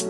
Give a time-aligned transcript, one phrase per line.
[0.00, 0.08] Hey,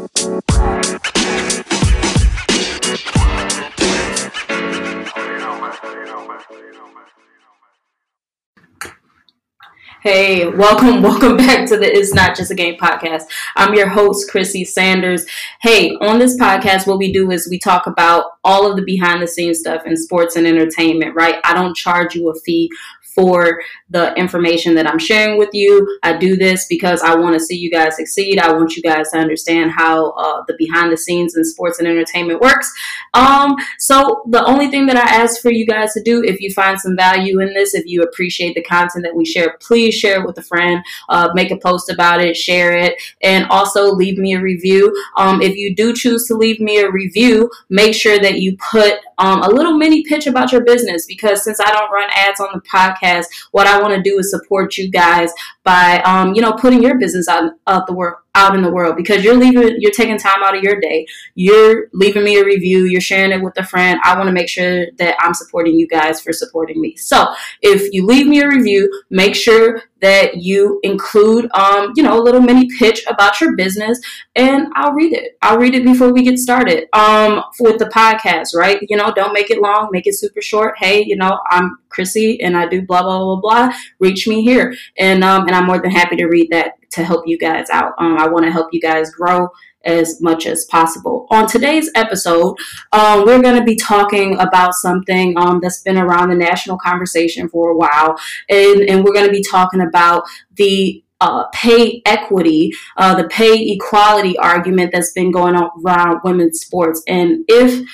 [10.47, 13.25] welcome, welcome back to the It's Not Just a Game podcast.
[13.57, 15.27] I'm your host, Chrissy Sanders.
[15.61, 19.21] Hey, on this podcast, what we do is we talk about all of the behind
[19.21, 21.41] the scenes stuff in sports and entertainment, right?
[21.43, 22.71] I don't charge you a fee
[23.15, 25.99] for the information that I'm sharing with you.
[26.03, 28.39] I do this because I want to see you guys succeed.
[28.39, 31.89] I want you guys to understand how uh, the behind the scenes in sports and
[31.89, 32.73] entertainment works.
[33.15, 36.53] Um, so the only thing that I ask for you guys to do, if you
[36.53, 40.21] find some value in this, if you appreciate the content that we share, please share
[40.21, 44.19] it with a friend, uh, make a post about it, share it, and also leave
[44.19, 44.95] me a review.
[45.17, 48.95] Um, if you do choose to leave me a review, make sure that you put
[49.21, 52.49] um, a little mini pitch about your business because since I don't run ads on
[52.55, 55.31] the podcast, what I want to do is support you guys
[55.65, 58.97] by, um, you know, putting your business out, out the world out in the world
[58.97, 61.07] because you're leaving you're taking time out of your day.
[61.35, 62.85] You're leaving me a review.
[62.85, 64.01] You're sharing it with a friend.
[64.05, 66.97] I want to make sure that i'm supporting you guys for supporting me.
[66.97, 67.27] So
[67.61, 72.23] if you leave me a review make sure that you include um, you know a
[72.23, 74.01] little mini pitch about your business
[74.37, 75.37] and i'll read it.
[75.43, 76.89] I'll read it before we get started.
[76.93, 78.79] Um, with the podcast right?
[78.89, 80.75] You know don't make it long make it super short.
[80.79, 83.75] Hey you know i'm chrissy and i do blah blah blah blah.
[83.99, 84.75] Reach me here.
[84.97, 87.95] And um, and i'm more than happy to read that to help you guys out.
[87.99, 89.49] Um, I want to help you guys grow
[89.85, 91.27] as much as possible.
[91.31, 92.57] On today's episode,
[92.93, 97.49] um, we're going to be talking about something um, that's been around the national conversation
[97.49, 98.17] for a while,
[98.49, 100.25] and, and we're going to be talking about
[100.57, 106.61] the uh, pay equity, uh, the pay equality argument that's been going on around women's
[106.61, 107.89] sports, and if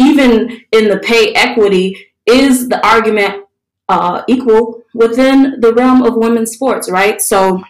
[0.00, 3.47] even in the pay equity, is the argument
[3.88, 7.20] uh, equal within the realm of women's sports, right?
[7.20, 7.62] So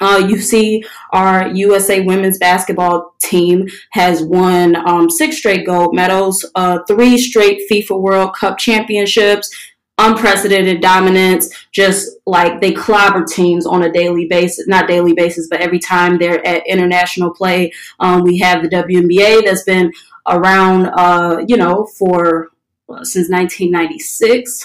[0.00, 6.44] uh, you see, our USA women's basketball team has won um, six straight gold medals,
[6.54, 9.50] uh, three straight FIFA World Cup championships,
[9.98, 11.48] unprecedented dominance.
[11.72, 16.18] Just like they clobber teams on a daily basis, not daily basis, but every time
[16.18, 17.72] they're at international play.
[18.00, 19.92] Um, we have the WNBA that's been
[20.26, 22.48] around, uh, you know, for
[23.02, 24.64] since 1996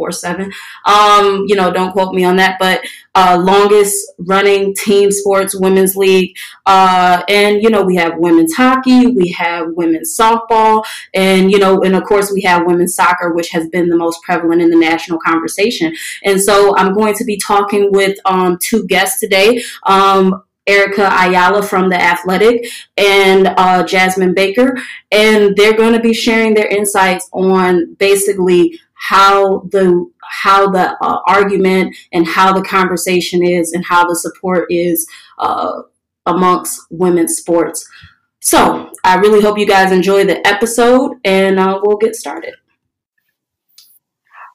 [0.00, 0.52] or seven.
[0.86, 2.82] Um, you know, don't quote me on that, but
[3.14, 6.36] uh, longest running team sports women's league.
[6.66, 10.84] Uh, and, you know, we have women's hockey, we have women's softball,
[11.14, 14.22] and, you know, and of course we have women's soccer, which has been the most
[14.22, 15.94] prevalent in the national conversation.
[16.24, 19.62] And so I'm going to be talking with um, two guests today.
[19.84, 24.78] Um, Erica Ayala from The Athletic and uh, Jasmine Baker.
[25.10, 31.18] And they're going to be sharing their insights on basically how the how the uh,
[31.26, 35.06] argument and how the conversation is and how the support is
[35.38, 35.82] uh,
[36.26, 37.88] amongst women's sports.
[38.40, 42.54] So I really hope you guys enjoy the episode, and uh, we'll get started.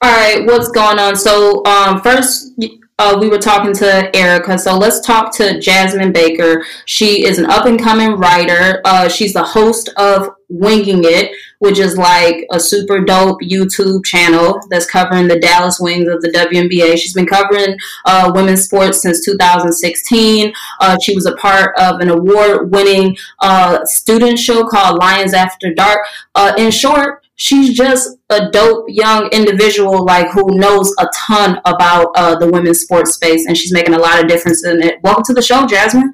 [0.02, 1.16] All right, what's going on?
[1.16, 2.54] So um, first,
[2.98, 4.58] uh, we were talking to Erica.
[4.58, 6.66] So let's talk to Jasmine Baker.
[6.86, 8.82] She is an up and coming writer.
[8.86, 14.62] Uh, she's the host of Winging It, which is like a super dope YouTube channel
[14.70, 16.98] that's covering the Dallas Wings of the WNBA.
[16.98, 20.54] She's been covering uh, women's sports since 2016.
[20.80, 25.74] Uh, she was a part of an award winning uh, student show called Lions After
[25.74, 26.00] Dark.
[26.34, 32.12] Uh, in short, she's just a dope young individual like who knows a ton about
[32.16, 35.00] uh, the women's sports space and she's making a lot of difference in it.
[35.04, 36.14] Welcome to the show jasmine.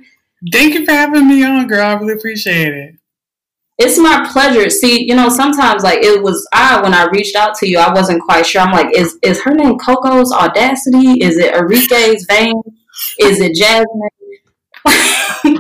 [0.52, 1.86] Thank you for having me on girl.
[1.86, 2.96] I really appreciate it.
[3.78, 4.70] It's my pleasure.
[4.70, 7.92] See you know sometimes like it was i when i reached out to you i
[7.94, 8.62] wasn't quite sure.
[8.62, 11.24] I'm like is is her name coco's audacity?
[11.24, 12.62] Is it enrique's vein
[13.20, 14.10] is it jasmine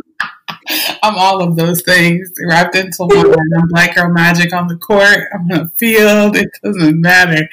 [1.03, 3.35] I'm all of those things wrapped into one.
[3.57, 5.27] I'm black girl magic on the court.
[5.33, 6.35] I'm on the field.
[6.35, 7.47] It doesn't matter.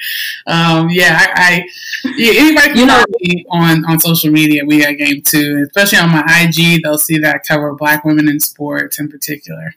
[0.47, 4.65] Um, yeah, I, I yeah, anybody you know me on on social media.
[4.65, 6.83] We got game two, especially on my IG.
[6.83, 9.75] They'll see that I cover black women in sports in particular.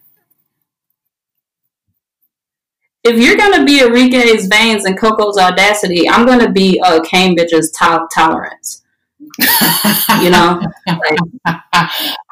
[3.05, 8.07] If you're gonna be Enrique's veins and Coco's audacity, I'm gonna be uh, Cambridge's to-
[8.15, 8.82] tolerance
[10.21, 10.61] you know,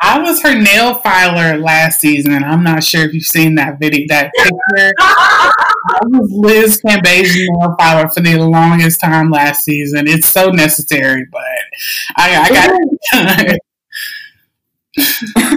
[0.02, 2.44] I was her nail filer last season.
[2.44, 4.92] I'm not sure if you've seen that video, that picture.
[5.00, 10.06] I was Liz Cambage's nail filer for the longest time last season.
[10.06, 11.42] It's so necessary, but
[12.16, 13.58] I, I got.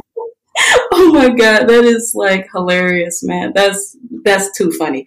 [0.94, 3.52] oh my god, that is like hilarious, man.
[3.54, 5.06] That's that's too funny.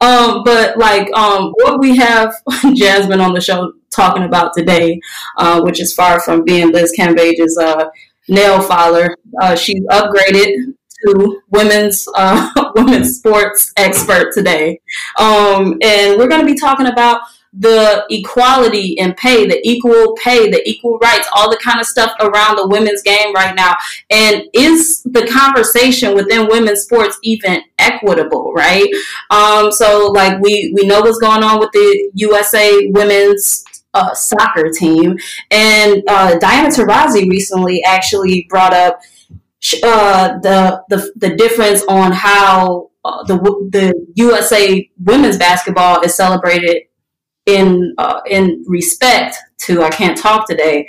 [0.00, 2.34] Um, but like um, what we have
[2.74, 5.00] Jasmine on the show talking about today,
[5.36, 7.88] uh, which is far from being Liz Cambage's uh,
[8.28, 9.16] nail filer.
[9.42, 10.74] Uh, she's upgraded
[11.04, 14.80] to women's uh, women's sports expert today,
[15.18, 17.22] um, and we're going to be talking about
[17.52, 22.12] the equality in pay, the equal pay, the equal rights, all the kind of stuff
[22.20, 23.74] around the women's game right now.
[24.10, 28.88] And is the conversation within women's sports even equitable, right?
[29.30, 34.70] Um, so like we we know what's going on with the USA women's uh, soccer
[34.70, 35.16] team,
[35.50, 39.00] and uh, Diana Taurasi recently actually brought up
[39.82, 43.36] uh, the the the difference on how uh, the
[43.72, 46.82] the USA women's basketball is celebrated
[47.46, 50.88] in uh, in respect to I can't talk today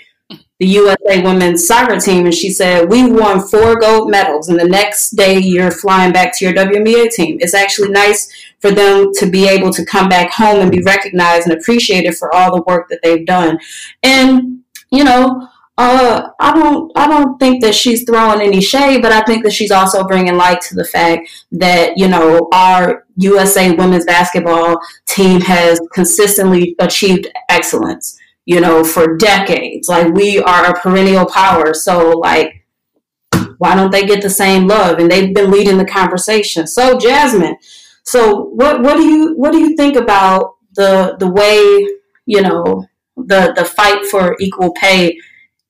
[0.59, 4.67] the USA women's soccer team, and she said we won four gold medals, and the
[4.67, 7.37] next day you're flying back to your WNBA team.
[7.39, 8.29] It's actually nice
[8.59, 12.33] for them to be able to come back home and be recognized and appreciated for
[12.33, 13.59] all the work that they've done,
[14.03, 14.59] and
[14.91, 19.21] you know uh, I don't I don't think that she's throwing any shade, but I
[19.21, 24.03] think that she's also bringing light to the fact that you know our USA women's
[24.03, 29.87] basketball team has consistently achieved excellence, you know, for decades.
[29.87, 32.65] Like we are a perennial power, so like
[33.57, 34.99] why don't they get the same love?
[34.99, 36.67] And they've been leading the conversation.
[36.67, 37.55] So Jasmine,
[38.09, 41.59] so what what do you what do you think about the the way
[42.25, 42.85] you know
[43.15, 45.17] the the fight for equal pay?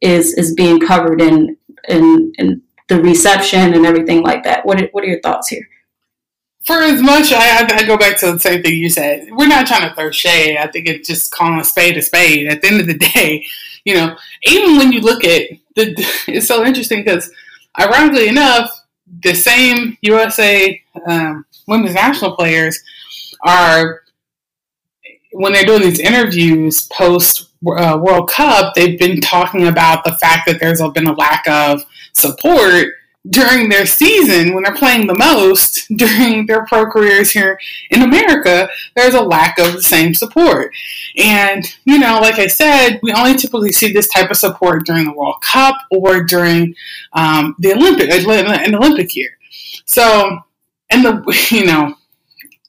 [0.02, 1.58] is is being covered in
[1.88, 4.66] in in the reception and everything like that.
[4.66, 5.68] What what are your thoughts here?
[6.66, 9.30] For as much, I, I go back to the same thing you said.
[9.32, 10.58] We're not trying to throw shade.
[10.58, 12.48] I think it's just calling a spade a spade.
[12.48, 13.46] At the end of the day,
[13.86, 15.94] you know, even when you look at the,
[16.28, 17.32] it's so interesting because,
[17.80, 18.70] ironically enough,
[19.24, 22.82] the same USA um, women's national players
[23.46, 24.02] are
[25.32, 30.48] when they're doing these interviews post uh, World Cup, they've been talking about the fact
[30.48, 32.88] that there's been a lack of support
[33.30, 37.60] during their season when they're playing the most during their pro careers here
[37.92, 38.70] in America.
[38.96, 40.74] There's a lack of the same support.
[41.18, 45.06] And, you know, like I said, we only typically see this type of support during
[45.06, 46.74] the World Cup or during
[47.14, 49.38] um, the Olympic, an Olympic year.
[49.86, 50.40] So,
[50.90, 51.96] and the, you know,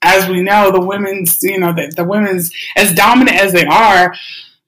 [0.03, 4.15] as we know, the women's, you know, the, the women's, as dominant as they are,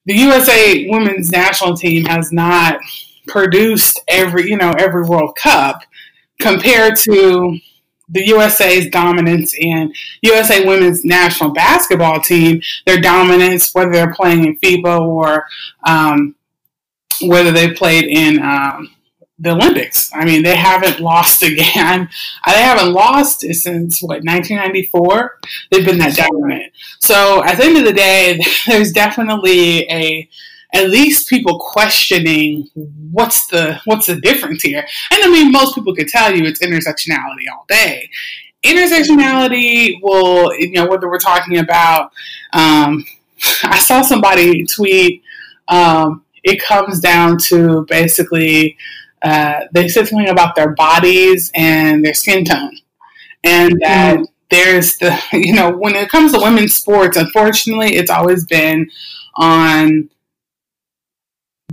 [0.04, 2.81] the USA women's national team has not
[3.26, 5.82] produced every you know every World Cup
[6.40, 7.58] compared to
[8.08, 12.60] the USA's dominance in USA women's national basketball team.
[12.84, 15.46] Their dominance, whether they're playing in FIBA or
[15.84, 16.34] um,
[17.22, 18.94] whether they played in um,
[19.42, 20.10] the Olympics.
[20.14, 22.08] I mean, they haven't lost again.
[22.46, 25.38] They haven't lost since what 1994.
[25.70, 26.72] They've been that dominant.
[27.00, 30.28] So at the end of the day, there's definitely a
[30.74, 32.68] at least people questioning
[33.10, 34.86] what's the what's the difference here.
[35.10, 38.08] And I mean, most people could tell you it's intersectionality all day.
[38.64, 42.12] Intersectionality will, you know, whether we're talking about.
[42.52, 43.04] Um,
[43.64, 45.22] I saw somebody tweet.
[45.68, 48.76] Um, it comes down to basically
[49.22, 52.76] uh, they said something about their bodies and their skin tone,
[53.44, 54.26] and that mm.
[54.50, 58.90] there's the you know when it comes to women's sports, unfortunately, it's always been
[59.36, 60.08] on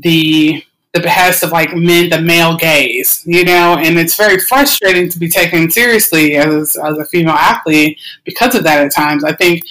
[0.02, 0.64] the
[0.94, 5.20] the behest of like men, the male gaze, you know, and it's very frustrating to
[5.20, 9.24] be taken seriously as, as a female athlete because of that at times.
[9.24, 9.62] I think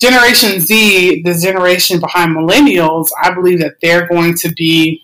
[0.00, 5.02] Generation Z, the generation behind millennials, I believe that they're going to be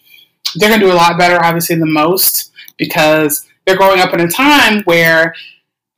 [0.56, 4.20] they're going to do a lot better, obviously, than most because they're growing up in
[4.20, 5.34] a time where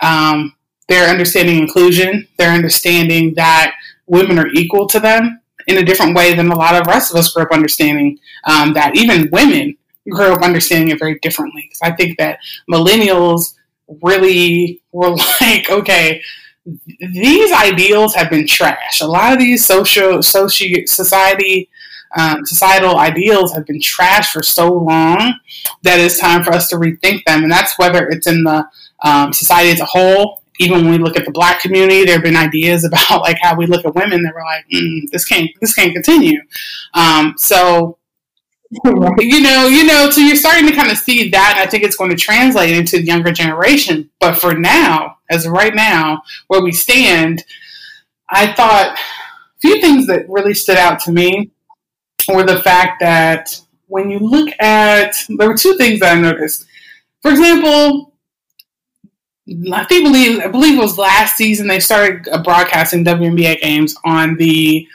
[0.01, 0.55] um,
[0.89, 3.75] they're understanding inclusion, they're understanding that
[4.07, 7.17] women are equal to them in a different way than a lot of rest of
[7.17, 9.77] us grew up understanding um, that even women
[10.11, 11.63] grew up understanding it very differently.
[11.63, 12.39] Because I think that
[12.71, 13.55] millennials
[14.03, 15.11] really were
[15.41, 16.23] like, okay,
[16.99, 19.01] these ideals have been trash.
[19.01, 21.69] A lot of these social, social society
[22.17, 25.35] um, societal ideals have been trashed for so long
[25.83, 27.43] that it's time for us to rethink them.
[27.43, 28.67] And that's whether it's in the
[29.03, 30.41] um, society as a whole.
[30.61, 33.57] Even when we look at the black community, there have been ideas about like how
[33.57, 36.41] we look at women that were like, mm, this can't, this can't continue.
[36.95, 37.99] Um, so,
[38.71, 41.55] you know, you know, so you're starting to kind of see that.
[41.57, 44.11] And I think it's going to translate into the younger generation.
[44.21, 47.45] But for now, as right now, where we stand,
[48.31, 51.53] I thought a few things that really stood out to me
[52.29, 56.67] or the fact that when you look at, there were two things that I noticed.
[57.23, 58.15] For example,
[59.73, 64.37] I think believe I believe it was last season they started broadcasting WNBA games on
[64.37, 64.89] the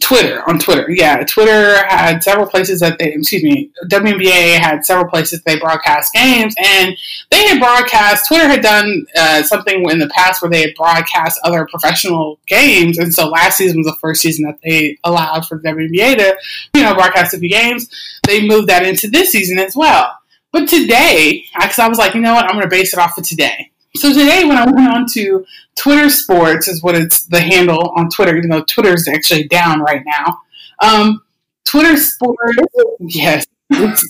[0.00, 0.86] Twitter on Twitter.
[0.90, 6.12] Yeah, Twitter had several places that they excuse me, WNBA had several places they broadcast
[6.12, 6.96] games, and
[7.30, 8.28] they had broadcast.
[8.28, 12.98] Twitter had done uh, something in the past where they had broadcast other professional games,
[12.98, 16.36] and so last season was the first season that they allowed for WNBA to
[16.74, 17.88] you know broadcast a few games.
[18.26, 20.12] They moved that into this season as well.
[20.52, 23.18] But today, because I was like, you know what, I'm going to base it off
[23.18, 23.70] of today.
[23.96, 25.44] So today, when I went on to
[25.76, 29.80] Twitter Sports, is what it's the handle on Twitter, even though Twitter is actually down
[29.80, 30.38] right now.
[30.82, 31.22] Um,
[31.64, 32.58] Twitter Sports,
[33.00, 33.46] yes,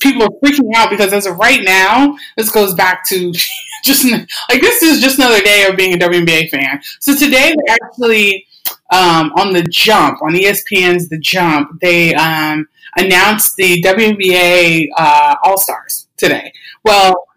[0.00, 3.32] people are freaking out because as of right now, this goes back to
[3.84, 6.80] just like this is just another day of being a WNBA fan.
[7.00, 8.46] So today, they actually
[8.90, 15.58] um, on the Jump on ESPN's The Jump, they um, announced the WNBA uh, All
[15.58, 16.52] Stars today.
[16.84, 17.27] Well,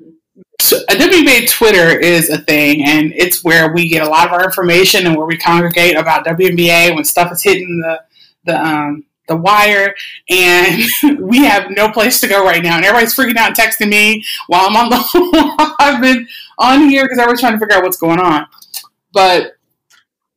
[0.71, 4.43] a WNBA Twitter is a thing, and it's where we get a lot of our
[4.43, 8.03] information and where we congregate about WNBA when stuff is hitting the
[8.43, 9.95] the um, the wire,
[10.29, 10.83] and
[11.19, 12.75] we have no place to go right now.
[12.75, 15.75] And everybody's freaking out and texting me while I'm on the.
[15.79, 16.27] I've been
[16.57, 18.45] on here because I was trying to figure out what's going on.
[19.13, 19.57] But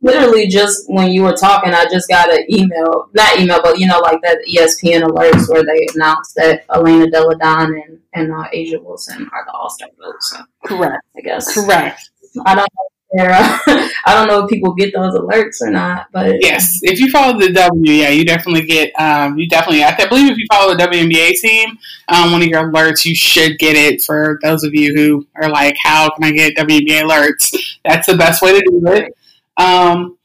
[0.04, 3.86] literally just when you were talking, I just got an email, not email, but you
[3.86, 8.44] know, like that ESPN alerts where they announced that Elena Delle Donne and, and uh,
[8.54, 10.30] A'ja Wilson are the All Star votes.
[10.30, 11.02] So, Correct.
[11.16, 11.52] I guess.
[11.52, 12.10] Correct.
[12.46, 12.88] I don't know.
[13.16, 17.38] I don't know if people get those alerts or not, but yes, if you follow
[17.38, 18.92] the W, yeah, you definitely get.
[19.00, 22.72] Um, you definitely, I believe, if you follow the WNBA team, um, one of your
[22.72, 24.02] alerts, you should get it.
[24.02, 28.16] For those of you who are like, "How can I get WNBA alerts?" That's the
[28.16, 29.16] best way to do it.
[29.56, 30.18] Um,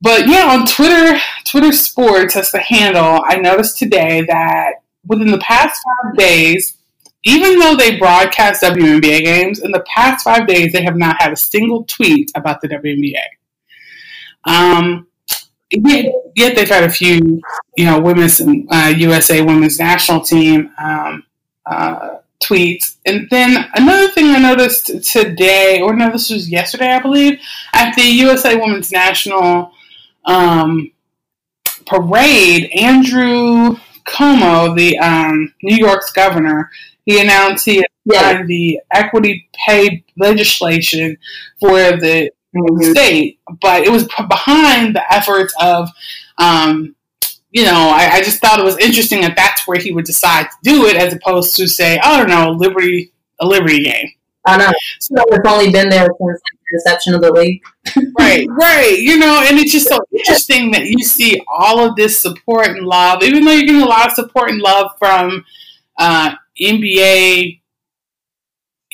[0.00, 5.38] but yeah, on Twitter, Twitter Sports as the handle, I noticed today that within the
[5.38, 6.76] past five days,
[7.24, 11.32] even though they broadcast WNBA games, in the past five days they have not had
[11.32, 13.22] a single tweet about the WNBA.
[14.44, 15.06] Um,
[15.70, 17.40] yet, yet they've had a few,
[17.76, 21.24] you know, women's uh, USA women's national team um,
[21.66, 22.96] uh, tweets.
[23.06, 27.40] And then another thing I noticed today, or no, this was yesterday, I believe,
[27.72, 29.72] at the USA Women's National
[30.24, 30.90] um,
[31.86, 36.70] Parade, Andrew Cuomo, the um, New York's governor,
[37.04, 38.42] he announced he had yeah.
[38.44, 41.16] the equity pay legislation
[41.60, 42.90] for the mm-hmm.
[42.90, 45.88] state, but it was behind the efforts of
[46.38, 46.94] um,
[47.52, 50.44] you know, I, I, just thought it was interesting that that's where he would decide
[50.44, 54.08] to do it, as opposed to say, I don't know, Liberty, a Liberty game.
[54.46, 54.72] I know.
[54.98, 57.62] So it's only been there since the inception of the league.
[58.18, 58.98] right, right.
[58.98, 62.86] You know, and it's just so interesting that you see all of this support and
[62.86, 65.44] love, even though you're getting a lot of support and love from
[65.98, 67.60] uh, NBA,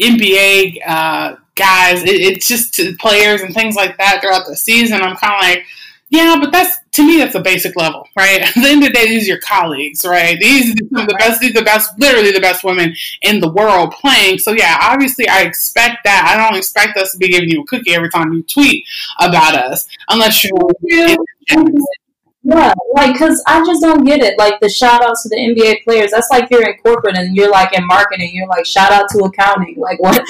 [0.01, 2.03] NBA uh, guys.
[2.03, 5.01] It, it's just players and things like that throughout the season.
[5.01, 5.65] I'm kind of like
[6.11, 8.41] yeah, but that's to me that's a basic level, right?
[8.43, 10.39] At the end of the day, these are your colleagues, right?
[10.39, 13.93] These are the best, these are the best, literally the best women in the world
[13.93, 14.39] playing.
[14.39, 16.27] So yeah, obviously I expect that.
[16.27, 18.85] I don't expect us to be giving you a cookie every time you tweet
[19.21, 21.15] about us, unless you're.
[22.43, 22.73] Yeah.
[22.95, 24.39] Like, cause I just don't get it.
[24.39, 27.51] Like the shout outs to the NBA players, that's like you're in corporate and you're
[27.51, 28.31] like in marketing.
[28.33, 29.77] You're like shout out to accounting.
[29.77, 30.23] Like what?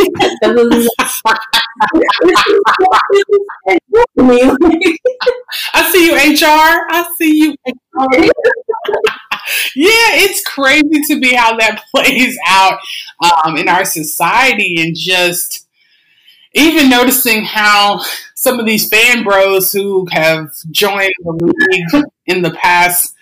[5.75, 6.87] I see you, HR.
[6.91, 7.55] I see you.
[9.77, 12.79] yeah, it's crazy to me how that plays out
[13.45, 15.67] um, in our society and just
[16.55, 18.01] even noticing how
[18.39, 21.55] some of these fan bros who have joined the
[21.93, 23.13] league in the past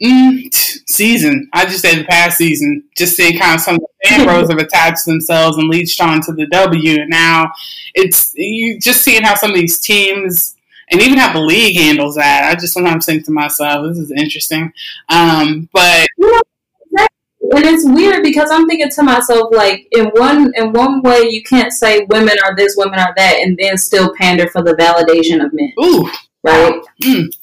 [0.00, 0.54] mm,
[0.88, 4.24] season, I just say the past season, just seeing kind of some of the fan
[4.24, 7.00] bros have attached themselves and leached on to the W.
[7.00, 7.50] And now
[7.94, 10.54] it's you just seeing how some of these teams
[10.92, 12.44] and even how the league handles that.
[12.44, 14.72] I just sometimes think to myself, this is interesting.
[15.08, 16.06] Um, but
[17.52, 21.42] and it's weird because I'm thinking to myself, like in one in one way, you
[21.42, 25.44] can't say women are this, women are that, and then still pander for the validation
[25.44, 25.72] of men.
[25.82, 26.10] Ooh,
[26.42, 26.80] right?
[27.02, 27.36] Mm.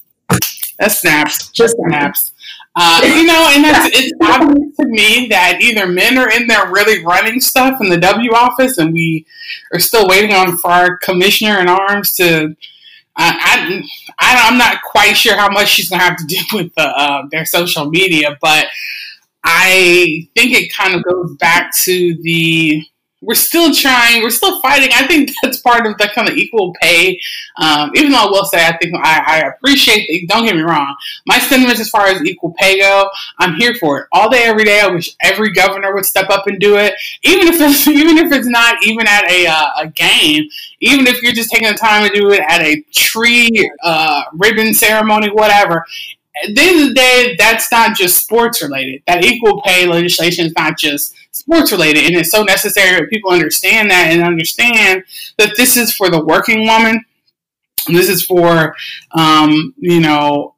[0.79, 1.49] That snaps.
[1.49, 2.33] Just snaps.
[2.73, 6.71] Uh, you know, and that's, it's obvious to me that either men are in there
[6.71, 9.25] really running stuff in the W office, and we
[9.73, 12.55] are still waiting on for our commissioner in arms to.
[13.17, 13.83] I,
[14.19, 17.23] I, I'm not quite sure how much she's gonna have to do with the, uh,
[17.29, 18.67] their social media, but
[19.43, 22.83] I think it kind of goes back to the
[23.21, 24.89] we're still trying, we're still fighting.
[24.93, 27.19] I think that's part of the kind of equal pay.
[27.57, 30.07] Um, even though I will say, I think I, I appreciate.
[30.07, 30.95] The, don't get me wrong.
[31.27, 33.07] My sentiments as far as equal pay go,
[33.37, 34.81] I'm here for it all day, every day.
[34.81, 38.31] I wish every governor would step up and do it, even if it's even if
[38.31, 40.45] it's not even at a uh, a game.
[40.79, 44.73] Even if you're just taking the time to do it at a tree uh, ribbon
[44.73, 45.85] ceremony, whatever
[46.43, 49.03] at the end of the day, that's not just sports related.
[49.07, 53.31] That equal pay legislation is not just sports related, and it's so necessary that people
[53.31, 55.03] understand that and understand
[55.37, 57.03] that this is for the working woman.
[57.87, 58.75] This is for,
[59.11, 60.55] um, you know,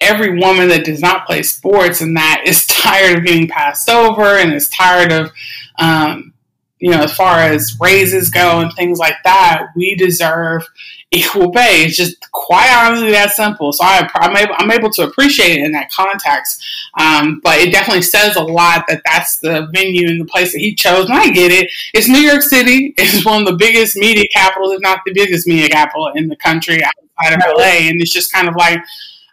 [0.00, 4.36] every woman that does not play sports and that is tired of getting passed over
[4.36, 5.30] and is tired of,
[5.78, 6.32] um,
[6.78, 10.66] you know, as far as raises go and things like that, we deserve
[11.14, 11.84] equal pay.
[11.84, 13.72] It's just quite honestly that simple.
[13.72, 16.62] So I, am able, I'm able to appreciate it in that context.
[16.98, 20.58] Um, but it definitely says a lot that that's the venue and the place that
[20.58, 21.06] he chose.
[21.06, 21.70] And I get it.
[21.92, 22.94] It's New York City.
[23.04, 26.36] It's one of the biggest media capitals, if not the biggest media capital in the
[26.36, 27.88] country outside of LA.
[27.88, 28.80] And it's just kind of like,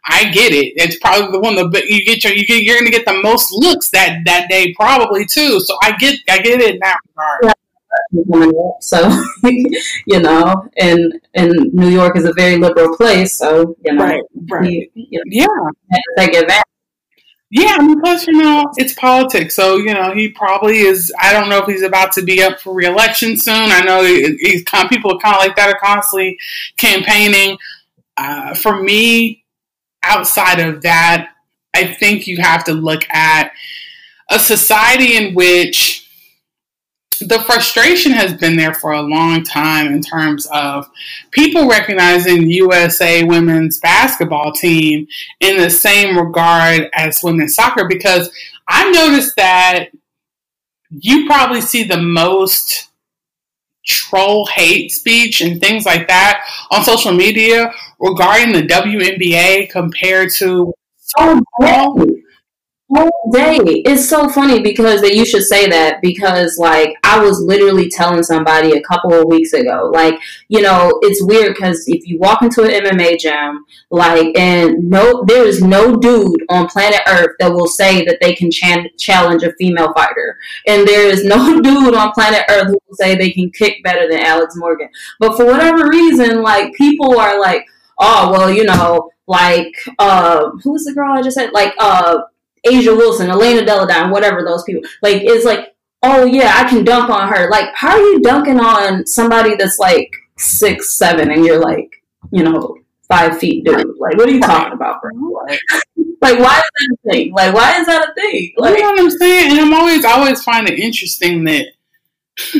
[0.05, 0.73] I get it.
[0.75, 3.21] It's probably the one that you get your you get you're going to get the
[3.21, 5.59] most looks that that day probably too.
[5.59, 7.55] So I get I get it in that regard.
[8.79, 9.09] So
[9.43, 13.37] you know, and and New York is a very liberal place.
[13.37, 16.63] So you know, right, right, he, you know, yeah, take advantage.
[17.53, 21.13] Yeah, I mean, plus you know it's politics, so you know he probably is.
[21.21, 23.71] I don't know if he's about to be up for reelection soon.
[23.71, 26.37] I know he's kind of, people kind of like that are constantly
[26.77, 27.57] campaigning.
[28.15, 29.43] Uh, for me,
[30.03, 31.31] outside of that,
[31.73, 33.51] I think you have to look at
[34.29, 36.00] a society in which
[37.25, 40.89] the frustration has been there for a long time in terms of
[41.31, 45.07] people recognizing USA women's basketball team
[45.39, 48.29] in the same regard as women's soccer because
[48.67, 49.89] I've noticed that
[50.89, 52.89] you probably see the most
[53.85, 60.73] troll hate speech and things like that on social media regarding the WNBA compared to
[60.97, 61.41] so
[62.93, 63.57] whole day.
[63.85, 68.23] It's so funny because that you should say that because like I was literally telling
[68.23, 70.19] somebody a couple of weeks ago, like
[70.49, 75.23] you know, it's weird because if you walk into an MMA gym, like and no,
[75.27, 79.43] there is no dude on planet Earth that will say that they can ch- challenge
[79.43, 83.31] a female fighter, and there is no dude on planet Earth who will say they
[83.31, 84.89] can kick better than Alex Morgan.
[85.19, 87.65] But for whatever reason, like people are like,
[87.99, 89.09] oh well, you know.
[89.27, 91.53] Like, uh, who's the girl I just said?
[91.53, 92.17] Like, uh,
[92.65, 94.83] A'ja Wilson, Elena Delle Donne, whatever those people.
[95.01, 97.49] Like, it's like, oh yeah, I can dunk on her.
[97.49, 102.43] Like, how are you dunking on somebody that's like six seven and you're like, you
[102.43, 103.75] know, five feet dude?
[103.99, 105.11] Like, what are you talking about, bro?
[106.23, 107.33] Like, why is that a thing?
[107.33, 108.53] Like, why is that a thing?
[108.55, 109.51] Like, you know what I'm saying?
[109.51, 111.65] And I'm always, I always find it interesting that.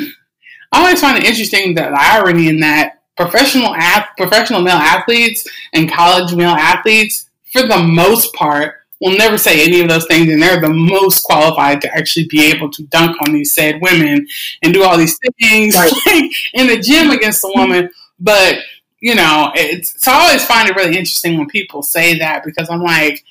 [0.74, 5.92] I always find it interesting the irony in that professional ath- professional male athletes and
[5.92, 10.42] college male athletes, for the most part, will never say any of those things, and
[10.42, 14.26] they're the most qualified to actually be able to dunk on these said women
[14.62, 15.92] and do all these things right.
[16.54, 17.90] in the gym against a woman.
[18.20, 18.60] But
[19.02, 22.70] you know, it's so I always find it really interesting when people say that because
[22.70, 23.26] I'm like,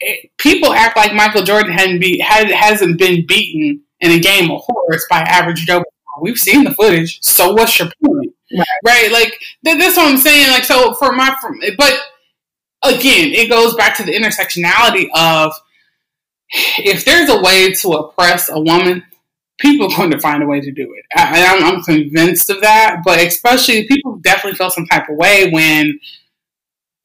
[0.00, 4.50] it, people act like Michael Jordan hadn't be had, hasn't been beaten in a game
[4.50, 5.84] of horse by average Joe.
[6.20, 8.32] We've seen the footage, so what's your point?
[8.56, 8.66] Right.
[8.84, 9.12] right?
[9.12, 10.50] Like that's what I'm saying.
[10.50, 12.00] Like so for my, for, but
[12.84, 15.52] again, it goes back to the intersectionality of
[16.78, 19.04] if there's a way to oppress a woman,
[19.58, 21.04] people are going to find a way to do it.
[21.16, 23.02] I, am I'm convinced of that.
[23.04, 25.98] But especially, people definitely feel some type of way when,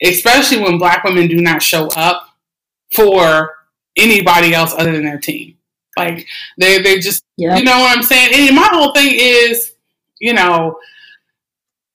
[0.04, 2.30] especially when black women do not show up
[2.94, 3.56] for
[3.96, 5.56] anybody else other than their team.
[5.98, 6.26] Like
[6.58, 8.30] they they just you know what I'm saying.
[8.34, 9.74] And my whole thing is,
[10.20, 10.80] you know,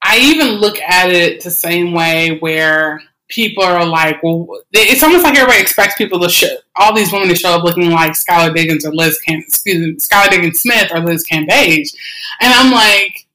[0.03, 3.03] I even look at it the same way where
[3.35, 7.29] people are like, well, it's almost like everybody expects people to show all these women
[7.29, 10.90] to show up looking like Skylar Diggins or Liz Cam, excuse me, Skylar Diggins Smith
[10.92, 11.94] or Liz Cambage,
[12.40, 13.27] and I'm like,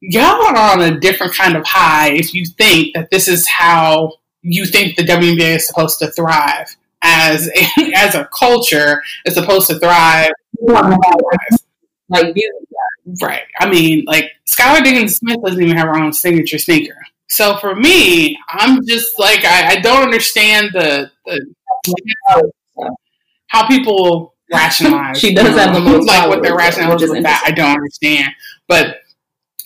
[0.00, 4.12] y'all are on a different kind of high if you think that this is how
[4.42, 9.68] you think the WNBA is supposed to thrive as a, as a culture is supposed
[9.68, 10.30] to thrive.
[12.10, 12.66] Like you,
[13.20, 13.42] Right.
[13.58, 16.96] I mean, like Skylar Diggins Smith doesn't even have her own signature sneaker.
[17.34, 21.54] So for me, I'm just like I, I don't understand the, the
[23.48, 25.18] how people rationalize.
[25.20, 27.42] she does have the most like what their rationale is that.
[27.44, 28.32] I don't understand,
[28.68, 28.98] but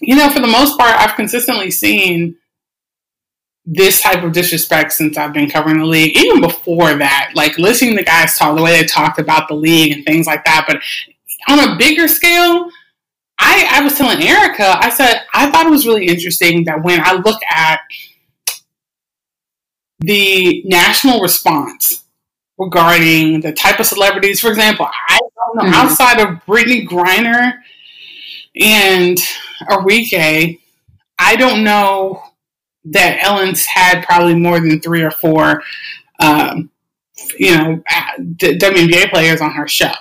[0.01, 2.39] you know, for the most part, I've consistently seen
[3.67, 6.17] this type of disrespect since I've been covering the league.
[6.17, 9.93] Even before that, like listening to guys talk the way they talked about the league
[9.93, 10.65] and things like that.
[10.67, 10.81] But
[11.51, 12.71] on a bigger scale,
[13.39, 17.01] I, I was telling Erica, I said, I thought it was really interesting that when
[17.01, 17.81] I look at
[20.01, 22.05] the national response
[22.59, 25.75] regarding the type of celebrities, for example, I don't know, mm-hmm.
[25.75, 27.53] outside of Brittney Griner
[28.57, 29.19] and
[29.71, 30.59] Enrique,
[31.19, 32.23] I don't know
[32.87, 35.63] that Ellen's had probably more than three or four
[36.21, 36.71] um,
[37.39, 37.83] you know,
[38.37, 39.93] WNBA players on her show.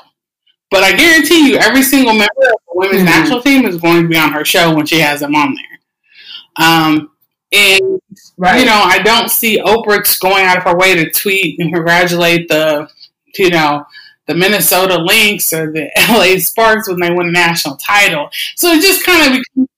[0.70, 3.06] But I guarantee you, every single member of the women's mm-hmm.
[3.06, 6.66] national team is going to be on her show when she has them on there.
[6.66, 7.12] Um,
[7.54, 8.02] and
[8.38, 8.60] right.
[8.60, 12.50] you know, I don't see Oprah going out of her way to tweet and congratulate
[12.50, 12.90] the,
[13.38, 13.86] you know,
[14.26, 18.30] the Minnesota Lynx or the LA Sparks when they win a national title.
[18.56, 19.70] So it just kind of becomes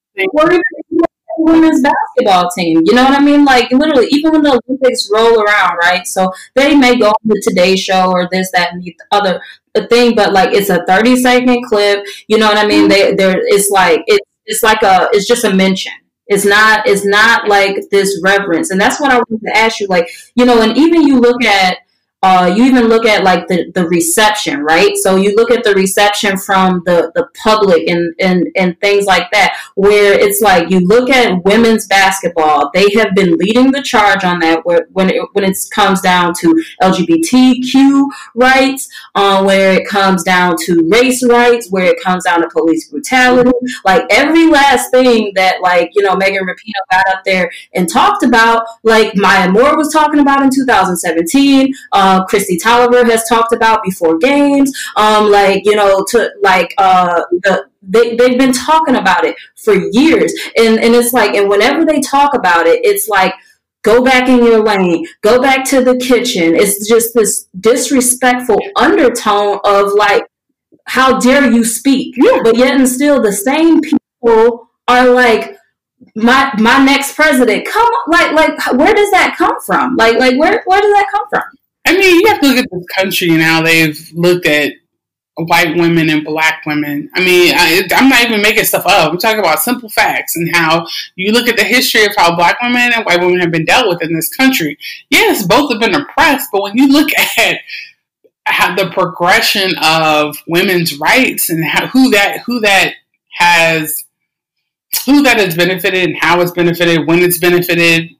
[1.45, 2.82] women's basketball team.
[2.86, 3.45] You know what I mean?
[3.45, 6.06] Like literally, even when the Olympics roll around, right?
[6.06, 9.41] So they may go on the Today Show or this, that, and the other
[9.89, 12.06] thing, but like it's a thirty second clip.
[12.28, 12.88] You know what I mean?
[12.88, 15.93] They there, it's like it's it's like a it's just a mention.
[16.28, 19.88] It's not it's not like this reverence, and that's what I wanted to ask you.
[19.88, 21.78] Like you know, and even you look at
[22.22, 24.98] uh, you even look at like the, the reception, right?
[24.98, 29.32] So you look at the reception from the, the public and, and, and things like
[29.32, 34.26] that, where it's like you look at women's basketball, they have been leading the charge
[34.26, 39.88] on that where, when it, when it comes down to LGBTQ rights, uh, where it
[39.88, 43.52] comes down to race rights, where it comes down to police brutality,
[43.86, 48.24] like every last thing that like, you know, Megan Rapinoe got up there and talked
[48.24, 53.54] about, like Maya Moore was talking about in 2017, um, uh, Kristi Toliver has talked
[53.54, 54.76] about before games.
[54.95, 59.74] Um, like you know, to like uh, the they they've been talking about it for
[59.91, 63.34] years, and and it's like, and whenever they talk about it, it's like
[63.84, 66.56] go back in your lane, go back to the kitchen.
[66.56, 70.26] It's just this disrespectful undertone of like,
[70.86, 72.15] how dare you speak?
[72.43, 75.58] But yet and still, the same people are like,
[76.15, 77.67] my my next president.
[77.67, 79.95] Come on, like like where does that come from?
[79.95, 81.59] Like like where where does that come from?
[81.89, 84.73] I mean, you have to look at this country and how they've looked at
[85.38, 87.10] white women and black women.
[87.15, 89.12] I mean, I, am not even making stuff up.
[89.12, 92.62] I'm talking about simple facts and how you look at the history of how black
[92.62, 94.78] women and white women have been dealt with in this country.
[95.10, 97.58] Yes, both have been oppressed, but when you look at
[98.45, 102.93] how the progression of women's rights and how, who that who that
[103.32, 104.06] has
[105.08, 108.12] who that has benefited and how it's benefited, when it's benefited,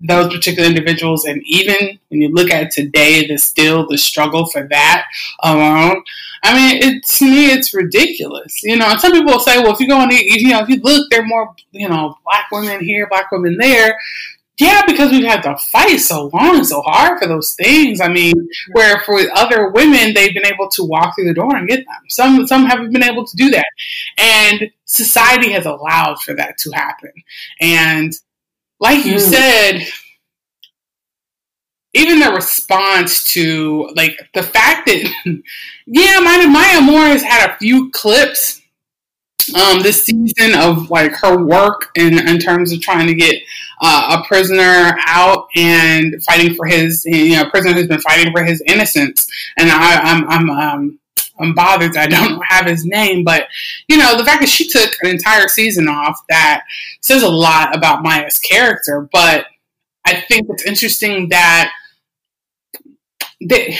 [0.00, 1.24] those particular individuals.
[1.24, 5.06] And even when you look at today, there's still the struggle for that
[5.42, 6.02] alone.
[6.42, 8.62] I mean, it, to me, it's ridiculous.
[8.62, 10.68] You know, and some people say, well, if you go on, the, you know, if
[10.68, 13.98] you look, there are more, you know, black women here, black women there.
[14.58, 18.00] Yeah, because we've had to fight so long so hard for those things.
[18.00, 18.34] I mean,
[18.72, 22.02] where for other women, they've been able to walk through the door and get them.
[22.08, 23.66] Some some haven't been able to do that,
[24.18, 27.12] and society has allowed for that to happen.
[27.60, 28.12] And
[28.80, 29.20] like you mm.
[29.20, 29.86] said,
[31.94, 35.12] even the response to like the fact that
[35.86, 38.60] yeah, Maya, Maya Moore has had a few clips
[39.54, 43.40] um, this season of like her work in, in terms of trying to get
[43.80, 48.44] uh, a prisoner out and fighting for his you know prisoner who's been fighting for
[48.44, 50.98] his innocence and I, I'm I'm um,
[51.40, 53.48] I'm bothered that I don't have his name, but
[53.88, 56.64] you know, the fact that she took an entire season off that
[57.00, 59.08] says a lot about Maya's character.
[59.12, 59.46] But
[60.04, 61.72] I think it's interesting that
[63.40, 63.78] they,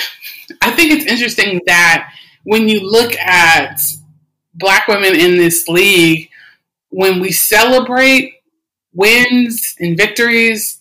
[0.62, 2.12] I think it's interesting that
[2.44, 3.82] when you look at
[4.54, 6.30] black women in this league,
[6.90, 8.34] when we celebrate
[8.92, 10.80] wins and victories,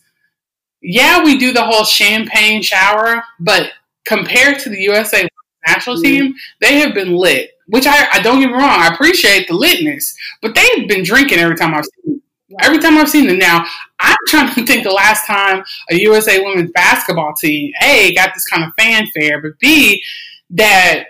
[0.81, 3.71] yeah, we do the whole champagne shower, but
[4.05, 5.26] compared to the USA
[5.67, 7.51] national team, they have been lit.
[7.67, 11.39] Which I, I don't get me wrong, I appreciate the litness, but they've been drinking
[11.39, 12.21] every time I've seen
[12.61, 13.37] every time I've seen them.
[13.37, 13.65] Now
[13.99, 18.47] I'm trying to think the last time a USA women's basketball team A got this
[18.47, 20.01] kind of fanfare, but B
[20.51, 21.05] that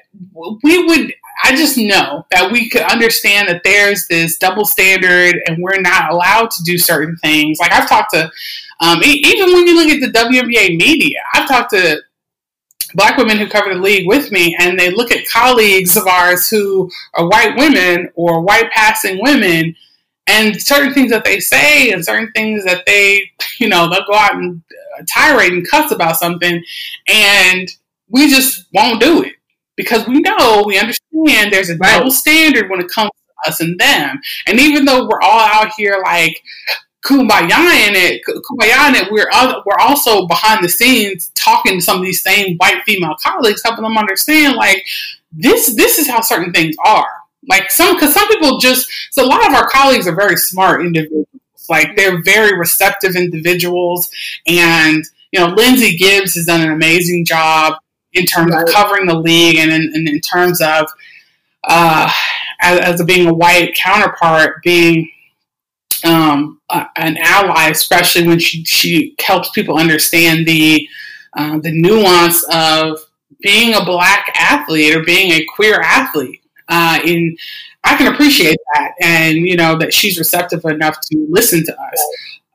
[0.63, 5.61] we would I just know that we could understand that there's this double standard and
[5.61, 7.59] we're not allowed to do certain things.
[7.59, 8.31] Like I've talked to,
[8.79, 12.01] um, even when you look at the WNBA media, I've talked to
[12.95, 16.49] black women who cover the league with me and they look at colleagues of ours
[16.49, 19.75] who are white women or white passing women
[20.27, 24.13] and certain things that they say and certain things that they you know they'll go
[24.13, 24.61] out and
[24.97, 26.63] uh, tirade and cuss about something
[27.07, 27.69] and
[28.09, 29.33] we just won't do it
[29.77, 33.79] because we know we understand there's a double standard when it comes to us and
[33.79, 34.19] them.
[34.47, 36.41] And even though we're all out here like
[37.07, 39.29] kumbaya in it, kumbaya in it, we're
[39.65, 43.83] we're also behind the scenes talking to some of these same white female colleagues, helping
[43.83, 44.85] them understand like
[45.31, 47.07] this this is how certain things are.
[47.47, 50.81] Like some because some people just so a lot of our colleagues are very smart
[50.81, 51.27] individuals.
[51.69, 54.09] Like they're very receptive individuals,
[54.45, 57.75] and you know Lindsay Gibbs has done an amazing job
[58.13, 58.67] in terms right.
[58.67, 60.87] of covering the league and in, in, in terms of
[61.65, 62.11] uh,
[62.61, 65.09] as, as being a white counterpart, being
[66.69, 70.87] uh, an ally, especially when she, she helps people understand the
[71.35, 72.99] uh, the nuance of
[73.41, 76.41] being a black athlete or being a queer athlete.
[76.67, 77.37] Uh, in
[77.83, 82.07] I can appreciate that, and you know that she's receptive enough to listen to us,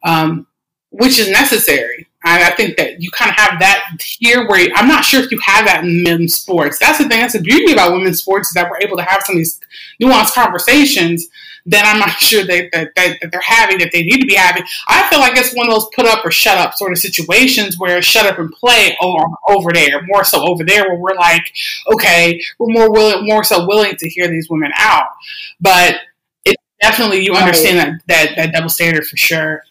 [0.05, 0.46] um,
[0.90, 2.09] which is necessary.
[2.25, 5.23] I, I, think that you kind of have that here, where you, I'm not sure
[5.23, 6.79] if you have that in men's sports.
[6.79, 7.21] That's the thing.
[7.21, 9.61] That's the beauty about women's sports is that we're able to have some of these
[10.01, 11.29] nuanced conversations
[11.67, 14.35] that I'm not sure that, that, that, that, they're having that they need to be
[14.35, 14.65] having.
[14.89, 17.79] I feel like it's one of those put up or shut up sort of situations
[17.79, 21.53] where shut up and play over, over there, more so over there where we're like,
[21.93, 25.07] okay, we're more willing, more so willing to hear these women out.
[25.61, 25.97] But
[26.45, 29.63] it definitely, you understand that, that, that double standard for sure.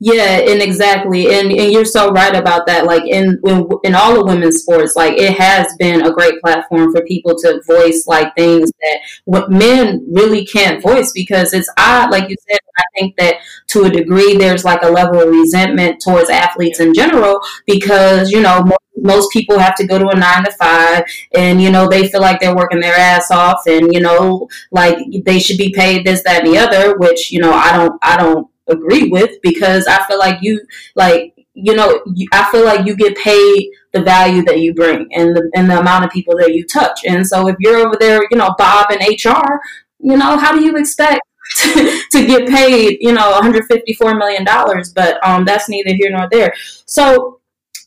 [0.00, 2.84] Yeah, and exactly, and and you're so right about that.
[2.86, 6.92] Like in in, in all the women's sports, like it has been a great platform
[6.92, 12.12] for people to voice like things that what men really can't voice because it's odd.
[12.12, 13.36] Like you said, I think that
[13.68, 18.40] to a degree there's like a level of resentment towards athletes in general because you
[18.40, 18.64] know
[18.96, 21.02] most people have to go to a nine to five
[21.34, 24.98] and you know they feel like they're working their ass off and you know like
[25.24, 28.16] they should be paid this that and the other which you know i don't i
[28.16, 30.60] don't agree with because I feel like you
[30.94, 32.02] like you know
[32.32, 35.78] I feel like you get paid the value that you bring and the and the
[35.78, 37.00] amount of people that you touch.
[37.06, 39.60] And so if you're over there, you know, Bob and HR,
[40.00, 41.20] you know, how do you expect
[41.56, 44.92] to, to get paid, you know, 154 million dollars?
[44.92, 46.52] But um, that's neither here nor there.
[46.86, 47.40] So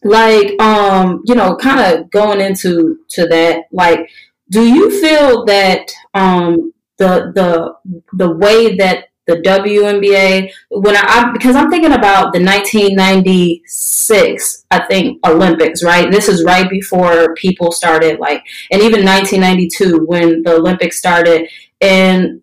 [0.03, 4.09] like um, you know, kind of going into to that, like,
[4.49, 10.51] do you feel that um the the the way that the WNBA.
[10.69, 16.11] When I, because I'm thinking about the 1996, I think Olympics, right?
[16.11, 21.47] This is right before people started like, and even 1992 when the Olympics started,
[21.79, 22.41] and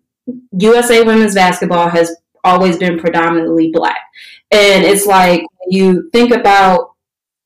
[0.57, 4.01] USA women's basketball has always been predominantly black,
[4.51, 6.95] and it's like you think about,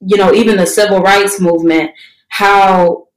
[0.01, 1.91] you know, even the civil rights movement,
[2.27, 3.07] how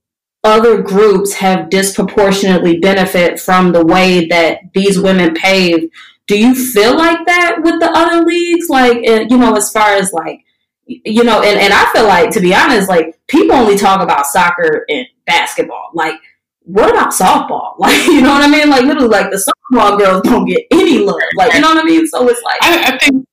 [0.47, 5.91] other groups have disproportionately benefit from the way that these women pave.
[6.27, 8.69] Do you feel like that with the other leagues?
[8.69, 10.41] Like, you know, as far as like,
[10.87, 14.27] you know, and, and I feel like, to be honest, like people only talk about
[14.27, 15.91] soccer and basketball.
[15.95, 16.15] Like,
[16.63, 17.75] what about softball?
[17.79, 18.71] Like, you know what I mean?
[18.71, 21.17] Like, literally, like the softball girls don't get any love.
[21.37, 22.07] Like, you know what I mean?
[22.07, 23.27] So it's like, I, I think,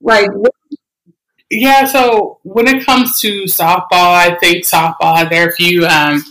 [0.00, 0.52] like, what,
[1.50, 1.84] yeah.
[1.84, 6.22] So when it comes to softball, I think softball there are a few um,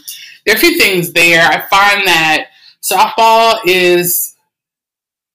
[0.45, 1.41] there are a few things there.
[1.41, 2.47] I find that
[2.81, 4.35] softball is,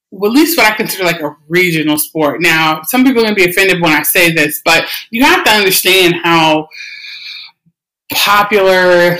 [0.09, 2.41] well, at least what I consider like a regional sport.
[2.41, 5.43] Now, some people are going to be offended when I say this, but you have
[5.43, 6.69] to understand how
[8.13, 9.19] popular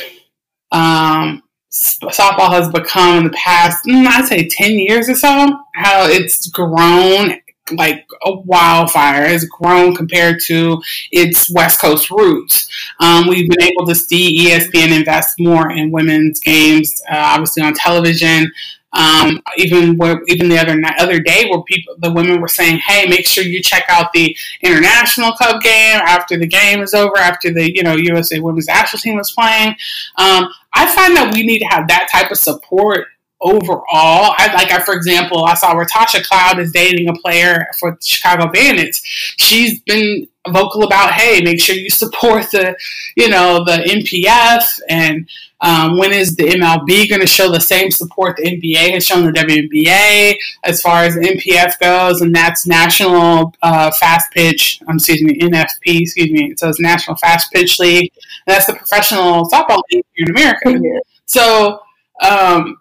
[0.72, 5.30] um, softball has become in the past, mm, I'd say 10 years or so,
[5.76, 7.41] how it's grown
[7.72, 12.68] like a wildfire has grown compared to its West Coast roots.
[13.00, 17.74] Um, we've been able to see ESPN invest more in women's games, uh, obviously on
[17.74, 18.52] television.
[18.94, 23.08] Um, even where, even the other other day, where people the women were saying, "Hey,
[23.08, 27.54] make sure you check out the international cup game after the game is over, after
[27.54, 29.70] the you know USA Women's National Team was playing."
[30.18, 33.08] Um, I find that we need to have that type of support
[33.42, 34.36] overall.
[34.38, 37.98] I like, I, for example, I saw where Tasha Cloud is dating a player for
[38.02, 39.02] Chicago Bandits.
[39.04, 42.76] She's been vocal about, hey, make sure you support the,
[43.16, 45.28] you know, the NPF and
[45.62, 49.24] um, when is the MLB going to show the same support the NBA has shown
[49.24, 54.82] the WNBA as far as the NPF goes, and that's National uh, Fast Pitch.
[54.88, 56.02] Um, excuse me, NFP.
[56.02, 56.56] Excuse me.
[56.58, 58.12] So it's National Fast Pitch League.
[58.48, 61.02] And that's the professional softball league here in America.
[61.26, 61.82] So
[62.28, 62.81] um,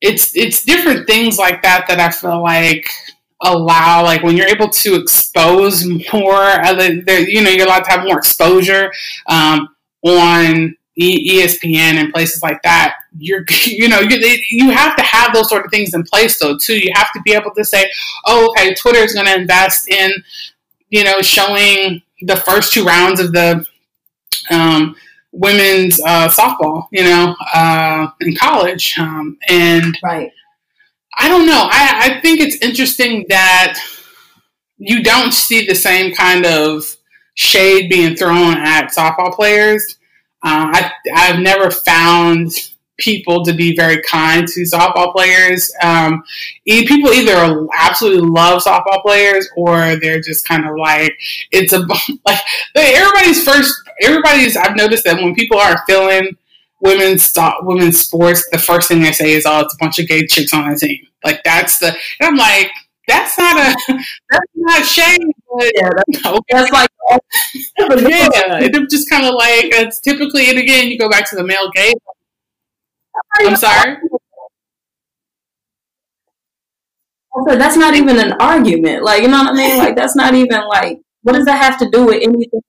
[0.00, 2.88] it's it's different things like that that I feel like
[3.42, 6.56] allow like when you're able to expose more
[7.04, 8.92] there, you know you're allowed to have more exposure
[9.28, 9.68] um,
[10.02, 14.16] on ESPN and places like that you're you know you,
[14.50, 16.76] you have to have those sort of things in place though too.
[16.76, 17.90] You have to be able to say
[18.26, 20.10] oh okay Twitter is going to invest in
[20.90, 23.64] you know showing the first two rounds of the
[24.50, 24.94] um,
[25.36, 28.98] women's uh, softball, you know, uh, in college.
[28.98, 30.30] Um, and right.
[31.18, 31.68] I don't know.
[31.70, 33.78] I, I think it's interesting that
[34.78, 36.96] you don't see the same kind of
[37.34, 39.96] shade being thrown at softball players.
[40.42, 42.50] Uh, I, I've never found
[42.98, 45.70] people to be very kind to softball players.
[45.82, 46.22] Um,
[46.64, 51.12] people either absolutely love softball players or they're just kind of like
[51.50, 51.80] it's a
[52.26, 52.40] like
[52.74, 53.74] everybody's first.
[54.02, 54.56] Everybody's.
[54.56, 56.36] I've noticed that when people are feeling
[56.80, 57.32] women's
[57.62, 60.52] women's sports, the first thing they say is, "Oh, it's a bunch of gay chicks
[60.52, 61.88] on the team." Like that's the.
[61.88, 62.70] And I'm like,
[63.08, 63.76] that's not a
[64.30, 65.30] that's not shame.
[65.58, 67.18] But, yeah, that's, that's like oh,
[67.80, 68.28] yeah,
[68.60, 70.50] it's just kind of like it's typically.
[70.50, 71.94] And again, you go back to the male gaze.
[73.40, 73.96] I'm sorry.
[77.48, 79.04] So that's not even an argument.
[79.04, 79.78] Like you know what I mean?
[79.78, 82.60] Like that's not even like what does that have to do with anything?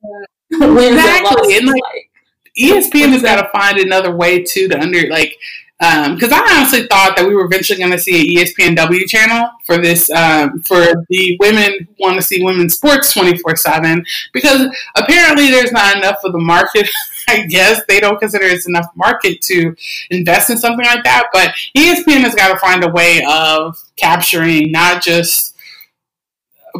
[0.51, 1.57] exactly.
[1.57, 2.09] And like, like
[2.57, 5.37] ESPN has got to find another way too to under like
[5.79, 9.51] because um, I honestly thought that we were eventually going to see an ESPNW channel
[9.63, 14.03] for this um, for the women who want to see women's sports twenty four seven
[14.33, 16.89] because apparently there's not enough of the market.
[17.29, 19.75] I guess they don't consider it's enough market to
[20.09, 21.27] invest in something like that.
[21.33, 25.56] But ESPN has got to find a way of capturing not just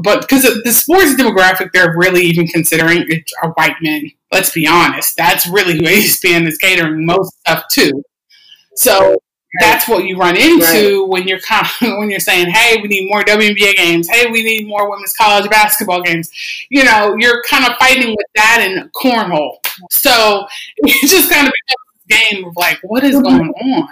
[0.01, 3.07] but because the sports demographic they're really even considering
[3.41, 4.11] are white men.
[4.31, 5.15] Let's be honest.
[5.17, 8.03] That's really who ESPN is catering most stuff to.
[8.75, 9.17] So
[9.59, 11.09] that's what you run into right.
[11.09, 11.39] when you're
[11.81, 14.09] when you're saying, "Hey, we need more WNBA games.
[14.09, 16.29] Hey, we need more women's college basketball games."
[16.69, 19.57] You know, you're kind of fighting with that in cornhole.
[19.91, 20.45] So
[20.77, 23.23] it just kind of becomes a game of like, what is mm-hmm.
[23.23, 23.89] going on?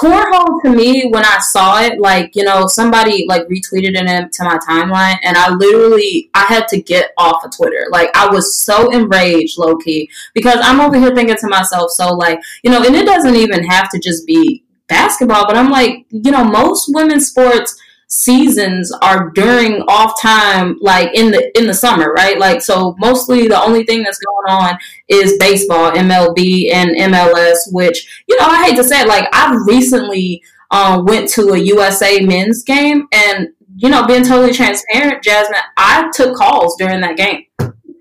[0.00, 4.44] Cornhole to me when i saw it like you know somebody like retweeted it to
[4.44, 7.86] my timeline and i literally i had to get off of twitter.
[7.90, 12.40] Like i was so enraged low-key because i'm over here thinking to myself so like
[12.62, 16.30] you know and it doesn't even have to just be basketball but i'm like you
[16.30, 17.78] know most women's sports
[18.10, 22.38] seasons are during off time like in the in the summer right?
[22.40, 28.24] Like so mostly the only thing that's going on is baseball mlb and mls which
[28.26, 30.42] you know i hate to say it like i've recently
[30.72, 36.10] um, went to a usa men's game and you know being totally transparent jasmine i
[36.12, 37.44] took calls during that game.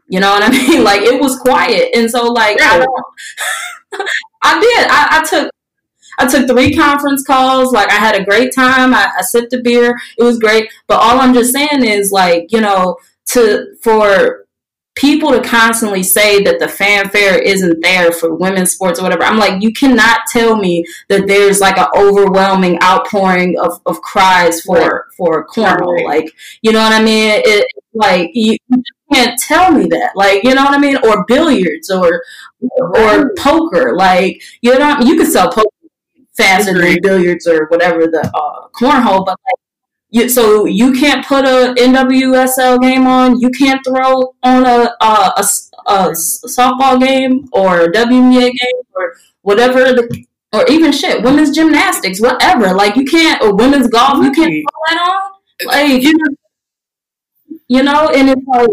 [0.08, 0.84] You know what i mean?
[0.84, 1.96] Like it was quiet.
[1.96, 3.06] And so like i don't
[4.44, 4.88] i did.
[4.90, 5.52] I, I took
[6.20, 7.72] I took three conference calls.
[7.72, 8.94] Like I had a great time.
[8.94, 9.98] I, I sipped a beer.
[10.18, 10.72] It was great.
[10.88, 14.46] But all I'm just saying is like, you know, to for
[14.96, 19.24] people to constantly say that the fanfare isn't there for women's sports or whatever.
[19.24, 24.62] I'm like, you cannot tell me that there's like an overwhelming outpouring of, of cries
[24.62, 25.02] for right.
[25.16, 25.96] for cornhole.
[26.06, 26.24] Right.
[26.24, 27.42] Like, you know what I mean?
[27.46, 30.12] It like you, you can't tell me that.
[30.16, 30.98] Like, you know what I mean?
[30.98, 32.22] Or billiards or
[32.80, 33.96] or poker.
[33.96, 35.70] Like, you know, you could sell poker
[36.40, 39.26] faster than billiards or whatever the uh, cornhole.
[39.26, 39.60] But like,
[40.10, 43.40] you, so you can't put a NWSL game on.
[43.40, 45.44] You can't throw on a, a, a,
[45.86, 52.20] a softball game or a WNBA game or whatever the or even shit women's gymnastics,
[52.20, 52.74] whatever.
[52.74, 54.24] Like you can't or women's golf.
[54.24, 55.32] You can't put that on.
[55.68, 56.36] Like you know,
[57.68, 58.70] you know, and it's like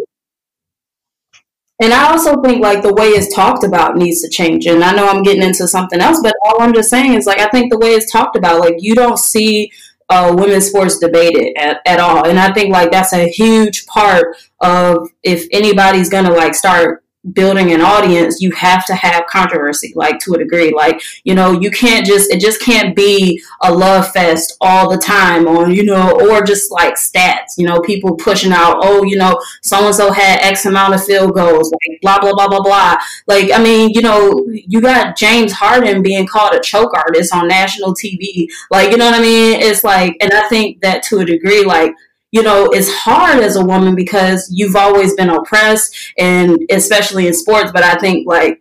[1.80, 4.66] and I also think like the way it's talked about needs to change.
[4.66, 7.38] And I know I'm getting into something else, but all I'm just saying is like
[7.38, 9.70] I think the way it's talked about, like you don't see
[10.08, 12.26] uh, women's sports debated at, at all.
[12.26, 17.72] And I think like that's a huge part of if anybody's gonna like start building
[17.72, 20.72] an audience, you have to have controversy, like to a degree.
[20.74, 24.98] Like, you know, you can't just, it just can't be a love fest all the
[24.98, 29.16] time on, you know, or just like stats, you know, people pushing out, oh, you
[29.16, 32.62] know, so and so had X amount of field goals, like blah, blah, blah, blah,
[32.62, 32.96] blah.
[33.26, 37.48] Like, I mean, you know, you got James Harden being called a choke artist on
[37.48, 38.46] national TV.
[38.70, 39.60] Like, you know what I mean?
[39.60, 41.94] It's like, and I think that to a degree, like,
[42.32, 47.34] you know, it's hard as a woman because you've always been oppressed and especially in
[47.34, 47.70] sports.
[47.72, 48.60] But I think like,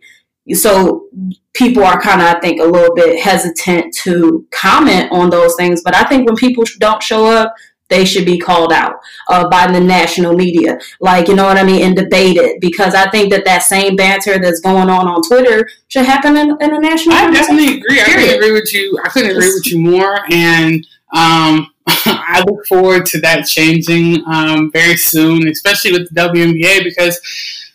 [0.54, 1.08] so
[1.52, 5.82] people are kind of, I think, a little bit hesitant to comment on those things.
[5.82, 7.54] But I think when people don't show up,
[7.88, 8.96] they should be called out
[9.28, 13.08] uh, by the national media, like you know what I mean, and debated because I
[13.10, 16.80] think that that same banter that's going on on Twitter should happen in, in a
[16.80, 17.14] national.
[17.14, 18.00] I definitely agree.
[18.00, 18.98] I couldn't agree with you.
[19.04, 24.70] I couldn't agree with you more, and um, I look forward to that changing um,
[24.72, 27.20] very soon, especially with the WNBA, because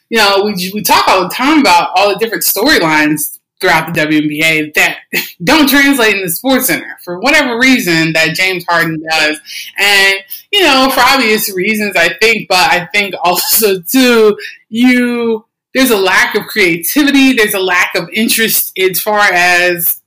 [0.09, 3.99] you know we we talk all the time about all the different storylines throughout the
[4.01, 4.97] WNBA that
[5.43, 9.39] don't translate in the Sports Center for whatever reason that James Harden does,
[9.77, 10.15] and
[10.51, 14.37] you know for obvious reasons I think, but I think also too
[14.69, 20.00] you there's a lack of creativity, there's a lack of interest as far as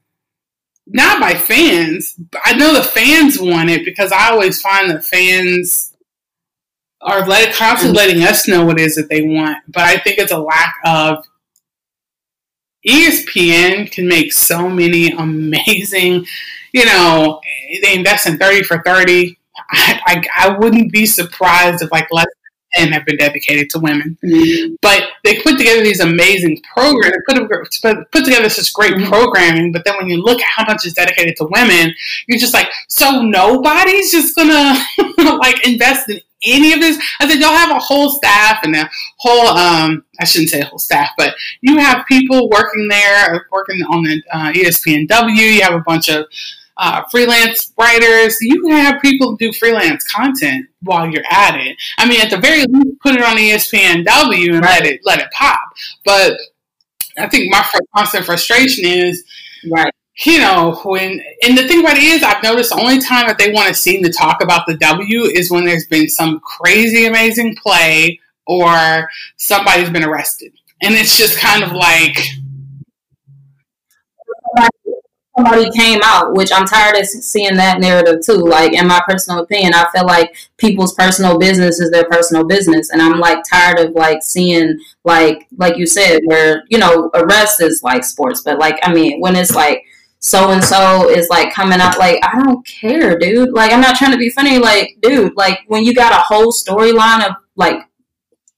[0.86, 2.14] not by fans.
[2.44, 5.94] I know the fans want it because I always find the fans
[7.00, 9.58] are let, constantly letting us know what it is that they want.
[9.68, 11.24] But I think it's a lack of
[12.86, 16.26] ESPN can make so many amazing,
[16.72, 17.40] you know,
[17.82, 19.38] they invest in 30 for 30.
[19.70, 22.26] I, I, I wouldn't be surprised if like less
[22.76, 24.18] and have been dedicated to women.
[24.24, 24.74] Mm-hmm.
[24.82, 27.48] But they put together these amazing programs, put,
[27.82, 29.10] put, put together such great mm-hmm.
[29.10, 29.72] programming.
[29.72, 31.94] But then when you look at how much is dedicated to women,
[32.26, 34.78] you're just like, so nobody's just gonna
[35.38, 37.02] like invest in any of this.
[37.20, 40.66] I said, y'all have a whole staff and a whole, um, I shouldn't say a
[40.66, 45.36] whole staff, but you have people working there, working on the uh, ESPNW.
[45.36, 46.26] You have a bunch of
[46.76, 48.36] uh, freelance writers.
[48.40, 51.76] You can have people do freelance content while you're at it.
[51.98, 54.80] I mean, at the very least, put it on ESPNW and right.
[54.80, 55.60] let it let it pop.
[56.04, 56.38] But
[57.18, 57.64] I think my
[57.94, 59.24] constant frustration is
[59.70, 59.92] right
[60.24, 63.36] you know, when and the thing about it is, I've noticed the only time that
[63.36, 67.06] they want to seem to talk about the W is when there's been some crazy
[67.06, 70.52] amazing play or somebody's been arrested,
[70.82, 72.16] and it's just kind of like
[75.36, 78.38] somebody came out, which I'm tired of seeing that narrative too.
[78.38, 82.90] Like in my personal opinion, I feel like people's personal business is their personal business,
[82.90, 87.60] and I'm like tired of like seeing like like you said where you know arrest
[87.60, 89.84] is like sports, but like I mean when it's like
[90.20, 93.52] so and so is like coming out like I don't care, dude.
[93.52, 96.52] Like I'm not trying to be funny, like dude, like when you got a whole
[96.52, 97.80] storyline of like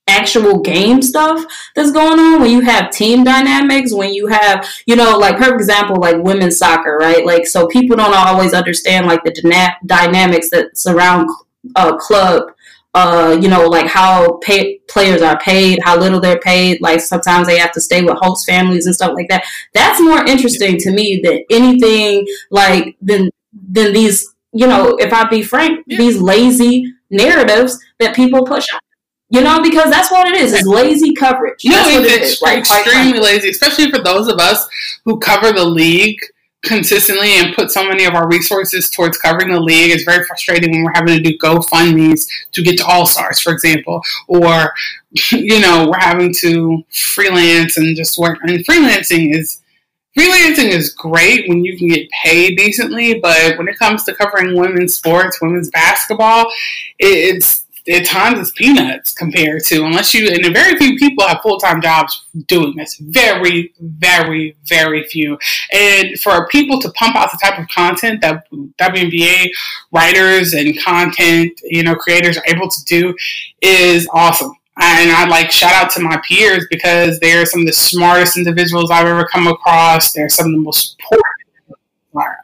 [0.08, 1.44] actual game stuff
[1.74, 5.60] that's going on when you have team dynamics when you have you know like perfect
[5.60, 10.48] example like women's soccer right like so people don't always understand like the dyna- dynamics
[10.50, 11.28] that surround
[11.76, 12.52] a uh, club
[12.96, 16.80] uh, you know, like how pay- players are paid, how little they're paid.
[16.80, 19.44] Like sometimes they have to stay with host families and stuff like that.
[19.74, 24.34] That's more interesting to me than anything like than than these.
[24.52, 25.98] You know, if I be frank, yeah.
[25.98, 28.80] these lazy narratives that people push out.
[29.28, 30.52] You know, because that's what it is.
[30.52, 31.62] It's lazy coverage.
[31.64, 32.58] No, that's it's, it is, right?
[32.58, 34.68] extremely lazy, especially for those of us
[35.04, 36.18] who cover the league
[36.66, 39.90] consistently and put so many of our resources towards covering the league.
[39.90, 43.52] It's very frustrating when we're having to do GoFundMe's to get to All Stars, for
[43.52, 44.72] example, or
[45.32, 48.38] you know we're having to freelance and just work.
[48.42, 49.62] And freelancing is
[50.16, 54.58] freelancing is great when you can get paid decently, but when it comes to covering
[54.58, 56.46] women's sports, women's basketball,
[56.98, 61.58] it's at times it's peanuts compared to unless you and very few people have full
[61.58, 62.96] time jobs doing this.
[63.00, 65.38] Very, very, very few.
[65.72, 69.48] And for people to pump out the type of content that WNBA
[69.92, 73.14] writers and content, you know, creators are able to do
[73.62, 74.52] is awesome.
[74.78, 78.90] And I like shout out to my peers because they're some of the smartest individuals
[78.90, 80.12] I've ever come across.
[80.12, 81.35] They're some of the most important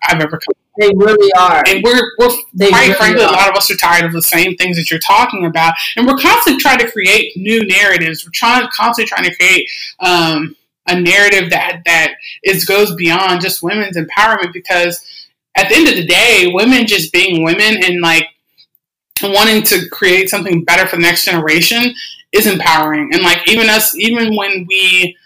[0.09, 1.63] I've ever come they really are.
[1.67, 3.29] And we're, we're they quite really frankly, are.
[3.29, 5.75] a lot of us are tired of the same things that you're talking about.
[5.97, 8.25] And we're constantly trying to create new narratives.
[8.25, 9.69] We're trying constantly trying to create
[10.01, 10.57] um,
[10.87, 15.05] a narrative that, that is goes beyond just women's empowerment because
[15.57, 18.29] at the end of the day, women just being women and like
[19.23, 21.95] wanting to create something better for the next generation
[22.33, 23.11] is empowering.
[23.13, 25.17] And like even us, even when we,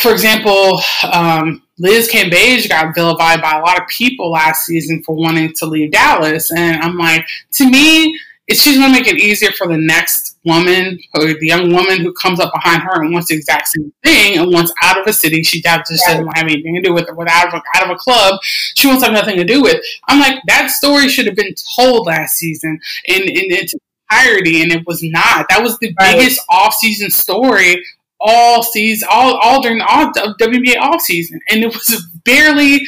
[0.00, 0.80] for example,
[1.12, 5.66] um, Liz Cambage got vilified by a lot of people last season for wanting to
[5.66, 6.52] leave Dallas.
[6.52, 10.36] And I'm like, to me, it's just going to make it easier for the next
[10.44, 13.92] woman or the young woman who comes up behind her and wants the exact same
[14.02, 17.08] thing and wants out of a city she just doesn't have anything to do with
[17.08, 19.44] it, without out of, a, out of a club she wants to have nothing to
[19.44, 19.80] do with.
[20.08, 23.74] I'm like, that story should have been told last season in, in its
[24.10, 25.46] entirety, and it was not.
[25.48, 26.16] That was the right.
[26.16, 27.84] biggest off-season story
[28.20, 32.80] all season, all all during the all, WNBA off season, and it was barely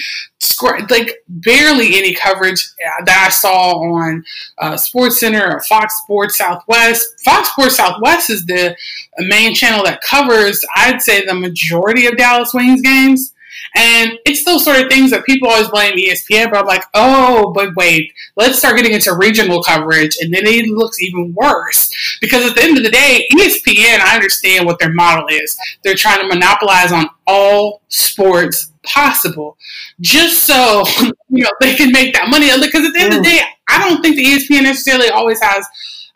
[0.90, 2.68] like barely any coverage
[3.04, 4.24] that I saw on
[4.58, 7.06] uh, Sports Center or Fox Sports Southwest.
[7.24, 8.76] Fox Sports Southwest is the
[9.18, 13.32] main channel that covers, I'd say, the majority of Dallas Wings games.
[13.74, 17.52] And it's those sort of things that people always blame ESPN, but I'm like, oh,
[17.54, 21.92] but wait, let's start getting into regional coverage, and then it looks even worse.
[22.20, 25.56] Because at the end of the day, ESPN, I understand what their model is.
[25.84, 29.56] They're trying to monopolize on all sports possible,
[30.00, 30.84] just so
[31.28, 32.48] you know they can make that money.
[32.60, 33.32] Because at the end of the mm.
[33.32, 35.66] day, I don't think the ESPN necessarily always has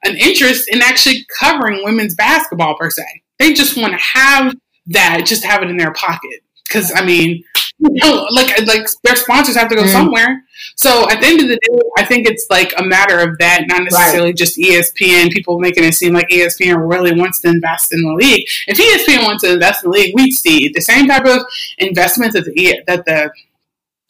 [0.05, 3.05] an interest in actually covering women's basketball per se.
[3.38, 4.55] They just want to have
[4.86, 7.45] that, just have it in their pocket because I mean,
[7.79, 9.93] you know, like like their sponsors have to go mm.
[9.93, 10.45] somewhere.
[10.77, 13.64] So at the end of the day, I think it's like a matter of that,
[13.69, 14.37] not necessarily right.
[14.37, 15.31] just ESPN.
[15.31, 18.47] People making it seem like ESPN really wants to invest in the league.
[18.67, 21.43] If ESPN wants to invest in the league, we'd see the same type of
[21.79, 23.31] investment that the that the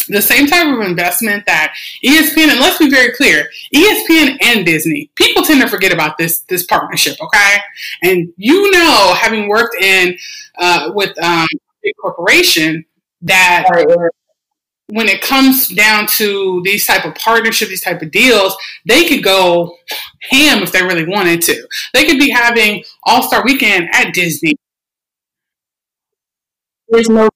[0.09, 5.11] the same type of investment that ESPN, and let's be very clear, ESPN and Disney,
[5.17, 7.57] people tend to forget about this this partnership, okay?
[8.03, 10.17] And you know, having worked in
[10.59, 11.49] uh, with um,
[11.87, 12.85] big corporation
[13.23, 13.65] that
[14.89, 18.57] when it comes down to these type of partnerships, these type of deals,
[18.87, 19.77] they could go
[20.31, 21.69] ham if they really wanted to.
[21.95, 24.55] They could be having All Star Weekend at Disney.
[26.89, 27.29] There's no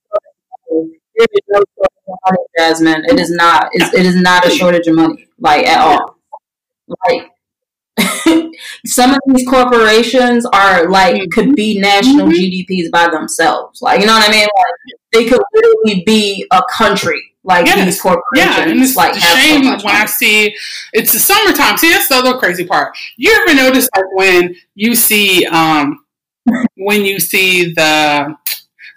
[0.70, 3.04] there is no shortage of money, Jasmine.
[3.08, 3.68] It is not.
[3.72, 6.16] It is not a shortage of money, like at all.
[7.06, 7.30] Like
[8.86, 11.30] some of these corporations are like mm-hmm.
[11.30, 12.72] could be national mm-hmm.
[12.72, 13.82] GDPs by themselves.
[13.82, 14.42] Like you know what I mean?
[14.42, 17.20] Like they could literally be a country.
[17.42, 17.84] Like yes.
[17.84, 18.24] these corporations.
[18.34, 20.54] Yeah, and it's like a shame so when I see
[20.92, 21.78] it's the summertime.
[21.78, 22.96] See, that's the other crazy part.
[23.16, 26.04] You ever notice like when you see um
[26.76, 28.36] when you see the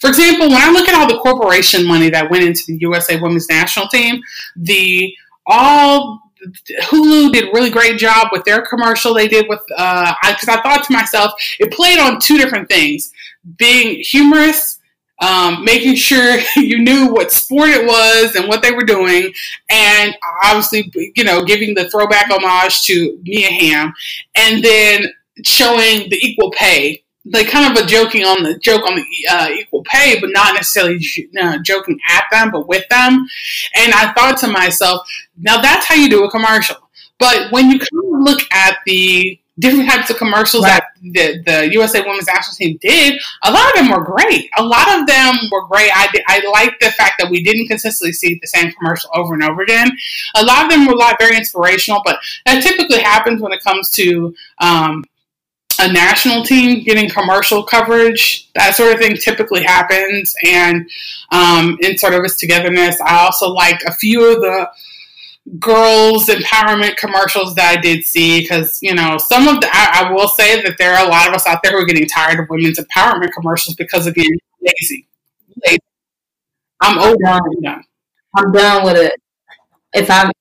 [0.03, 3.17] for example, when I look at all the corporation money that went into the USA
[3.21, 4.21] Women's National Team,
[4.57, 6.19] the all
[6.83, 10.35] Hulu did a really great job with their commercial they did with because uh, I,
[10.47, 13.11] I thought to myself it played on two different things.
[13.57, 14.79] Being humorous
[15.23, 19.31] um, making sure you knew what sport it was and what they were doing,
[19.69, 23.93] and obviously, you know, giving the throwback homage to Mia Hamm,
[24.35, 25.05] and then
[25.43, 29.49] showing the equal pay like kind of a joking on the joke on the uh,
[29.49, 30.99] equal pay, but not necessarily
[31.41, 33.25] uh, joking at them, but with them.
[33.75, 35.07] And I thought to myself,
[35.37, 36.77] now that's how you do a commercial.
[37.19, 40.81] But when you kind of look at the different types of commercials right.
[41.13, 44.49] that the, the USA Women's National Team did, a lot of them were great.
[44.57, 45.91] A lot of them were great.
[45.93, 49.43] I, I like the fact that we didn't consistently see the same commercial over and
[49.43, 49.91] over again.
[50.35, 53.63] A lot of them were a lot very inspirational, but that typically happens when it
[53.63, 55.05] comes to um,
[55.83, 60.33] a national team getting commercial coverage, that sort of thing typically happens.
[60.45, 60.89] And
[61.31, 64.69] um, in sort of its togetherness, I also liked a few of the
[65.59, 70.11] girls empowerment commercials that I did see because you know some of the I, I,
[70.13, 72.39] will say that there are a lot of us out there who are getting tired
[72.39, 74.25] of women's empowerment commercials because again
[74.61, 75.05] lazy.
[75.65, 75.79] lazy.
[76.79, 77.17] I'm over.
[77.25, 77.83] I'm done.
[78.37, 79.21] I'm done with it.
[79.91, 80.31] If I'm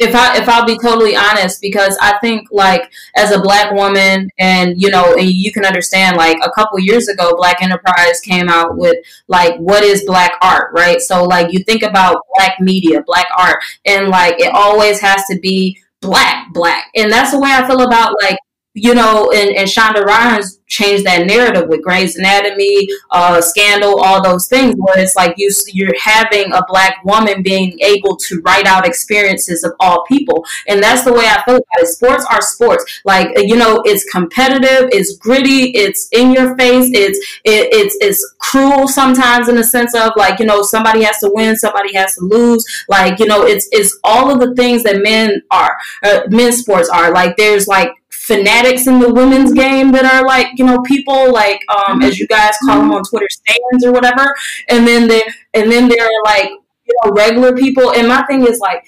[0.00, 4.30] if I if I'll be totally honest, because I think like as a black woman,
[4.38, 8.48] and you know, and you can understand like a couple years ago, Black Enterprise came
[8.48, 8.96] out with
[9.28, 11.00] like what is black art, right?
[11.02, 15.38] So like you think about black media, black art, and like it always has to
[15.38, 18.38] be black, black, and that's the way I feel about like
[18.82, 24.22] you know, and, and Shonda Rhimes changed that narrative with Grey's Anatomy, uh, Scandal, all
[24.22, 28.66] those things, where it's like you you're having a black woman being able to write
[28.66, 31.88] out experiences of all people, and that's the way I feel about it.
[31.88, 37.18] Sports are sports, like you know, it's competitive, it's gritty, it's in your face, it's
[37.44, 41.30] it, it's it's cruel sometimes in the sense of like you know somebody has to
[41.34, 45.02] win, somebody has to lose, like you know, it's it's all of the things that
[45.02, 47.12] men are, uh, men's sports are.
[47.12, 47.90] Like there's like
[48.30, 52.26] fanatics in the women's game that are like you know people like um, as you
[52.28, 54.34] guys call them on Twitter stands or whatever,
[54.68, 55.22] and then they
[55.54, 56.50] and then there are like
[56.86, 57.92] you know regular people.
[57.92, 58.86] And my thing is like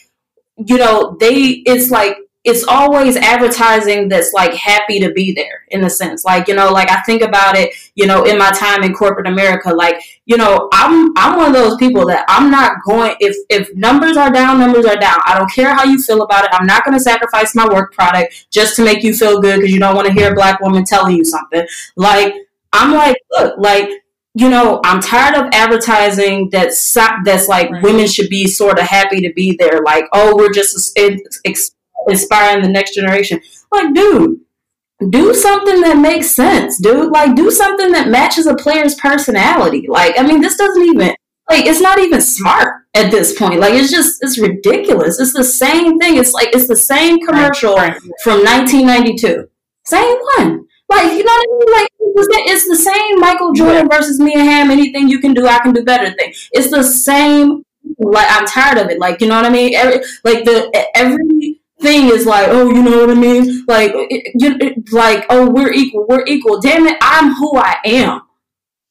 [0.56, 5.84] you know they it's like it's always advertising that's like happy to be there in
[5.84, 8.82] a sense like you know like i think about it you know in my time
[8.82, 12.72] in corporate america like you know i'm i'm one of those people that i'm not
[12.84, 16.22] going if if numbers are down numbers are down i don't care how you feel
[16.22, 19.40] about it i'm not going to sacrifice my work product just to make you feel
[19.40, 21.64] good because you don't want to hear a black woman telling you something
[21.96, 22.34] like
[22.72, 23.88] i'm like look like
[24.34, 27.82] you know, I'm tired of advertising that's that's like right.
[27.82, 29.82] women should be sort of happy to be there.
[29.84, 30.98] Like, oh, we're just
[32.08, 33.40] inspiring the next generation.
[33.70, 34.40] Like, dude,
[35.10, 37.10] do something that makes sense, dude.
[37.10, 39.86] Like, do something that matches a player's personality.
[39.88, 41.14] Like, I mean, this doesn't even
[41.50, 43.60] like it's not even smart at this point.
[43.60, 45.20] Like, it's just it's ridiculous.
[45.20, 46.16] It's the same thing.
[46.16, 47.76] It's like it's the same commercial
[48.22, 49.48] from 1992.
[49.84, 50.66] Same one.
[50.88, 51.72] Like, you know what I mean?
[51.72, 51.88] Like,
[52.46, 54.70] it's the same Michael Jordan versus Mia Hamm.
[54.70, 56.32] Anything you can do, I can do better thing.
[56.52, 57.64] It's the same.
[57.98, 58.98] Like, I'm tired of it.
[58.98, 59.74] Like, you know what I mean?
[59.74, 61.51] Every like the every
[61.82, 63.64] thing is like, oh, you know what I mean?
[63.66, 63.92] Like,
[64.34, 64.58] you,
[64.92, 66.60] like, oh, we're equal, we're equal.
[66.60, 68.22] Damn it, I'm who I am.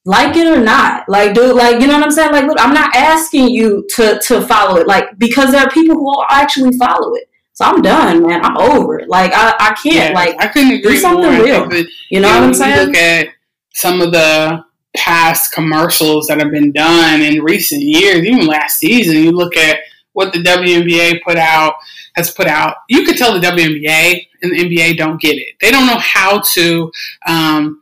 [0.03, 2.31] Like it or not, like, dude, like, you know what I'm saying?
[2.31, 5.95] Like, look, I'm not asking you to to follow it, like, because there are people
[5.95, 7.29] who will actually follow it.
[7.53, 8.43] So I'm done, man.
[8.43, 9.09] I'm over it.
[9.09, 9.95] Like, I, I can't.
[9.95, 11.43] Yeah, like, I couldn't agree do something more.
[11.43, 11.69] real.
[11.69, 12.87] Know, you know what I'm saying?
[12.87, 13.27] Look at
[13.75, 14.65] some of the
[14.95, 19.17] past commercials that have been done in recent years, even last season.
[19.17, 19.79] You look at
[20.13, 21.75] what the WNBA put out
[22.16, 25.55] has put out, you could tell the WNBA and the NBA don't get it.
[25.62, 26.91] They don't know how to,
[27.28, 27.82] um,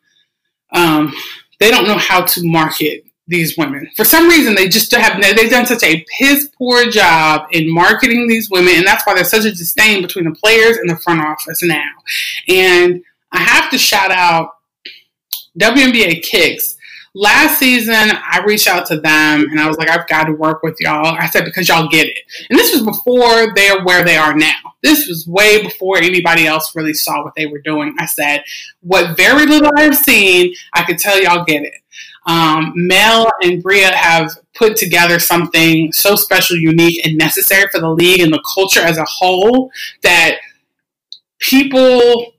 [0.72, 1.14] um,
[1.60, 3.88] they don't know how to market these women.
[3.96, 8.28] For some reason, they just have they've done such a piss poor job in marketing
[8.28, 11.22] these women, and that's why there's such a disdain between the players and the front
[11.22, 11.92] office now.
[12.48, 14.56] And I have to shout out
[15.60, 16.76] WNBA Kicks
[17.14, 20.64] last season I reached out to them and I was like, I've got to work
[20.64, 21.05] with y'all.
[21.05, 24.57] I said because y'all get it, and this was before they're where they are now.
[24.82, 27.95] This was way before anybody else really saw what they were doing.
[27.99, 28.43] I said,
[28.82, 31.74] what very little I've seen, I could tell y'all get it.
[32.26, 37.89] Um, Mel and Bria have put together something so special, unique, and necessary for the
[37.89, 39.72] league and the culture as a whole
[40.03, 40.36] that
[41.39, 42.34] people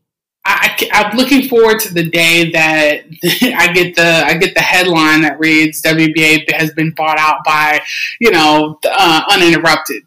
[0.45, 3.05] I, am looking forward to the day that
[3.59, 7.81] I get the I get the headline that reads WBA has been bought out by
[8.21, 10.03] you know uh, uninterrupted.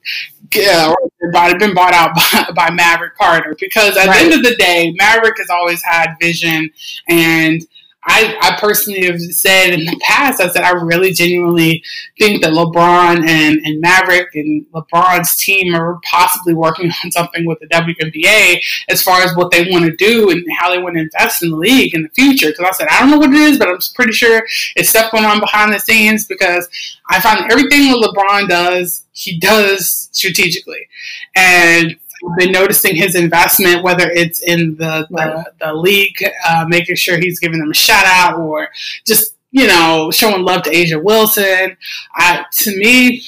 [0.55, 2.15] Yeah, or been bought out
[2.55, 4.19] by, by Maverick Carter because at right.
[4.19, 6.69] the end of the day, Maverick has always had vision
[7.07, 7.65] and
[8.05, 11.83] I, I personally have said in the past, I said I really genuinely
[12.19, 17.59] think that LeBron and, and Maverick and LeBron's team are possibly working on something with
[17.59, 21.01] the WNBA as far as what they want to do and how they want to
[21.01, 22.47] invest in the league in the future.
[22.47, 24.43] Because I said, I don't know what it is, but I'm pretty sure
[24.75, 26.67] it's stuff going on behind the scenes because
[27.09, 30.87] I find everything that LeBron does, he does strategically.
[31.35, 31.97] And
[32.37, 37.39] been noticing his investment, whether it's in the the, the league, uh, making sure he's
[37.39, 38.69] giving them a shout out, or
[39.05, 41.77] just you know showing love to A'ja Wilson.
[42.15, 43.23] I, to me,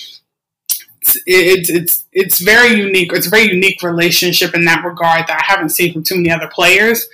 [1.25, 3.11] it's it's it's very unique.
[3.13, 6.31] It's a very unique relationship in that regard that I haven't seen from too many
[6.31, 7.07] other players.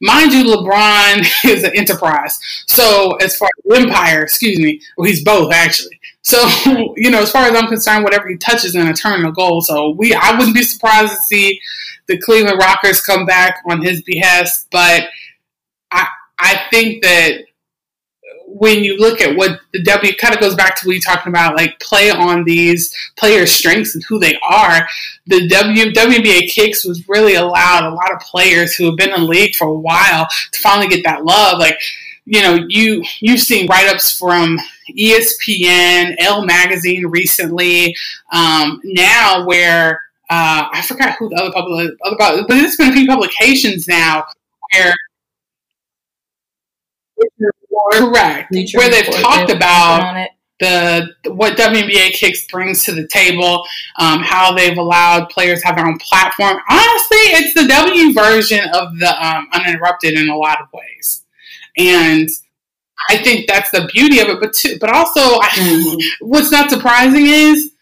[0.00, 2.38] Mind you, LeBron is an enterprise.
[2.66, 6.00] So as far as empire, excuse me, well, he's both actually.
[6.26, 6.44] So,
[6.96, 9.64] you know, as far as I'm concerned, whatever he touches to turn to gold.
[9.64, 11.60] So we, I wouldn't be surprised to see
[12.08, 14.66] the Cleveland Rockers come back on his behest.
[14.72, 15.04] But
[15.92, 16.08] I,
[16.38, 17.44] I think that
[18.48, 21.30] when you look at what the W kind of goes back to what you're talking
[21.30, 24.86] about, like play on these players' strengths and who they are.
[25.26, 29.20] The w, WNBA Kicks was really allowed a lot of players who have been in
[29.20, 31.58] the league for a while to finally get that love.
[31.58, 31.78] Like
[32.26, 34.58] you know, you you've seen write ups from
[34.90, 37.96] ESPN, Elle Magazine recently.
[38.32, 42.92] Um, now, where uh, I forgot who the other public other, but there's been a
[42.92, 44.24] few publications now
[44.74, 44.94] where
[47.92, 53.64] correct where they've talked about the what WNBA Kicks brings to the table,
[53.98, 56.58] um, how they've allowed players have their own platform.
[56.68, 61.25] Honestly, it's the W version of the um, uninterrupted in a lot of ways.
[61.76, 62.28] And
[63.10, 64.40] I think that's the beauty of it.
[64.40, 65.98] But too, but also, mm-hmm.
[66.26, 67.72] what's not surprising is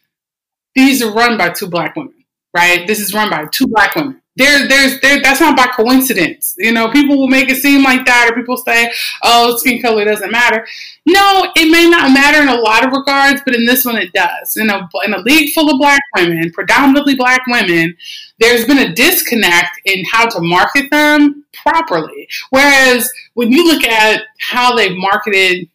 [0.75, 2.25] these are run by two black women,
[2.55, 2.87] right?
[2.87, 6.55] This is run by two black women there, there's, there, that's not by coincidence.
[6.59, 8.93] You know, people will make it seem like that, or people say,
[9.23, 10.67] "Oh, skin color doesn't matter."
[11.07, 14.13] No, it may not matter in a lot of regards, but in this one, it
[14.13, 14.57] does.
[14.57, 17.97] In a in a league full of black women, predominantly black women,
[18.41, 22.29] there's been a disconnect in how to market them properly.
[22.51, 25.69] Whereas when you look at how they've marketed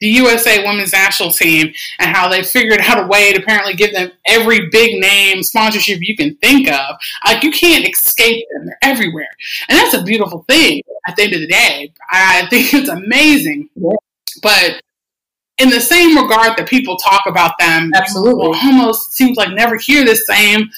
[0.00, 3.92] the USA women's national team and how they figured out a way to apparently give
[3.92, 6.96] them every big name sponsorship you can think of.
[7.24, 9.30] Like you can't escape them; they're everywhere,
[9.68, 10.82] and that's a beautiful thing.
[11.06, 13.70] At the end of the day, I think it's amazing.
[14.42, 14.82] But
[15.58, 20.04] in the same regard that people talk about them, absolutely, almost seems like never hear
[20.04, 20.70] the same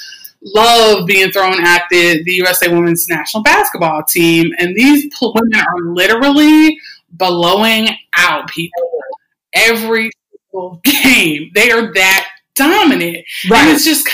[0.42, 4.50] love being thrown at the, the USA women's national basketball team.
[4.58, 6.78] And these women are literally
[7.10, 8.90] blowing out people
[9.54, 10.10] every
[10.50, 11.50] single game.
[11.54, 13.18] They are that dominant.
[13.50, 13.62] Right.
[13.62, 14.08] And it's just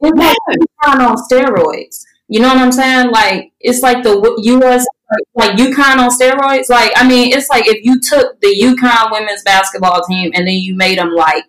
[0.00, 2.04] it's like on steroids.
[2.28, 3.10] You know what I'm saying?
[3.10, 4.86] Like it's like the U.S.
[5.34, 6.68] like UConn on steroids.
[6.68, 10.54] Like I mean, it's like if you took the UConn women's basketball team and then
[10.54, 11.44] you made them like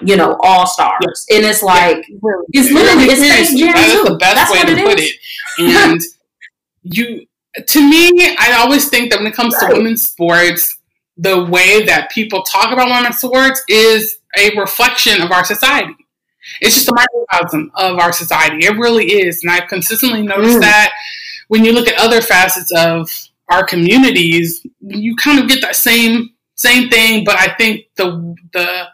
[0.00, 2.30] you know all stars, and it's like yeah.
[2.52, 5.14] it's literally it's That's the best That's way to put it.
[5.58, 6.00] And
[6.82, 7.26] you
[7.66, 9.70] to me, I always think that when it comes right.
[9.70, 10.76] to women's sports,
[11.16, 15.94] the way that people talk about women's sports is a reflection of our society.
[16.60, 18.64] It's just a microcosm of our society.
[18.64, 19.42] It really is.
[19.42, 20.60] And I've consistently noticed mm.
[20.60, 20.92] that
[21.48, 23.10] when you look at other facets of
[23.50, 28.84] our communities, you kind of get that same same thing, but I think the the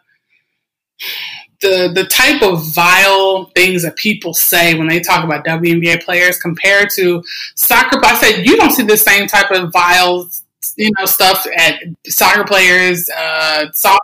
[1.62, 6.38] the the type of vile things that people say when they talk about WNBA players
[6.38, 7.22] compared to
[7.54, 7.98] soccer.
[8.04, 10.28] I said you don't see the same type of vile,
[10.76, 13.98] you know, stuff at soccer players, uh, softball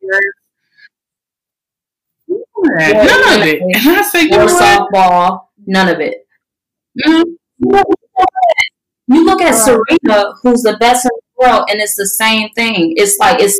[0.00, 0.34] players.
[2.78, 3.62] Yeah, none of it.
[3.62, 6.26] And I say, you softball, none of it.
[7.06, 7.74] Mm-hmm.
[9.10, 12.94] You look at Serena, who's the best in world, and it's the same thing.
[12.96, 13.58] It's like it's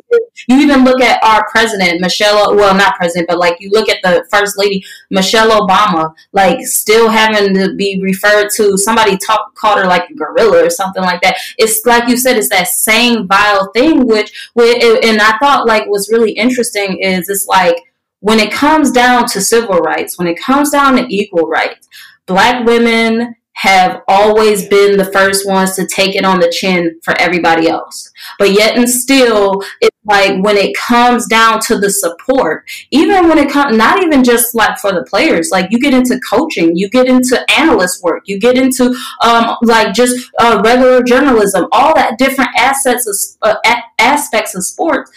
[0.48, 3.98] you even look at our president Michelle, well, not president, but like you look at
[4.02, 8.76] the first lady Michelle Obama, like still having to be referred to.
[8.76, 11.36] Somebody talk, called her like a gorilla or something like that.
[11.58, 14.06] It's like you said, it's that same vile thing.
[14.06, 17.76] Which, and I thought like was really interesting is it's like
[18.20, 21.88] when it comes down to civil rights, when it comes down to equal rights,
[22.26, 27.12] black women have always been the first ones to take it on the chin for
[27.20, 28.08] everybody else.
[28.38, 33.36] But yet and still, it's like when it comes down to the support, even when
[33.36, 36.88] it comes, not even just like for the players, like you get into coaching, you
[36.88, 38.94] get into analyst work, you get into
[39.24, 45.10] um, like just uh, regular journalism, all that different assets of, uh, aspects of sports.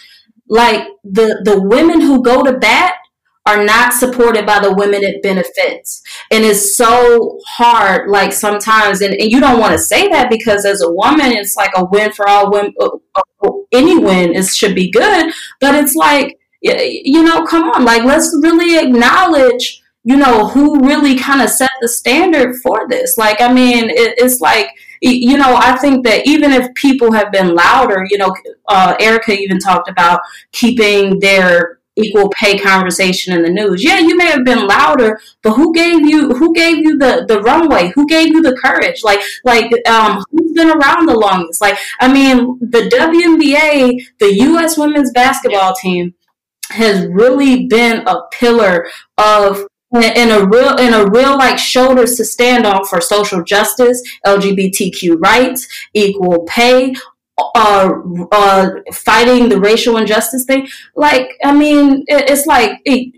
[0.48, 2.94] Like the the women who go to bat
[3.44, 6.02] are not supported by the women it benefits.
[6.30, 10.64] And it's so hard, like sometimes, and, and you don't want to say that because
[10.64, 12.72] as a woman, it's like a win for all women.
[12.80, 17.84] Uh, uh, any win is should be good, but it's like, you know, come on,
[17.84, 23.18] like let's really acknowledge, you know, who really kind of set the standard for this.
[23.18, 24.68] Like, I mean, it, it's like,
[25.00, 28.32] you know, I think that even if people have been louder, you know,
[28.68, 30.20] uh, Erica even talked about
[30.52, 33.84] keeping their equal pay conversation in the news.
[33.84, 37.40] Yeah, you may have been louder, but who gave you who gave you the the
[37.40, 37.92] runway?
[37.94, 39.02] Who gave you the courage?
[39.02, 41.60] Like like um who's been around the longest?
[41.60, 46.14] Like I mean, the WNBA, the US women's basketball team
[46.70, 48.88] has really been a pillar
[49.18, 54.02] of in a real in a real like shoulders to stand on for social justice,
[54.26, 56.94] LGBTQ rights, equal pay,
[57.38, 57.92] uh,
[58.30, 60.68] uh, fighting the racial injustice thing.
[60.94, 63.14] Like, I mean, it, it's like it,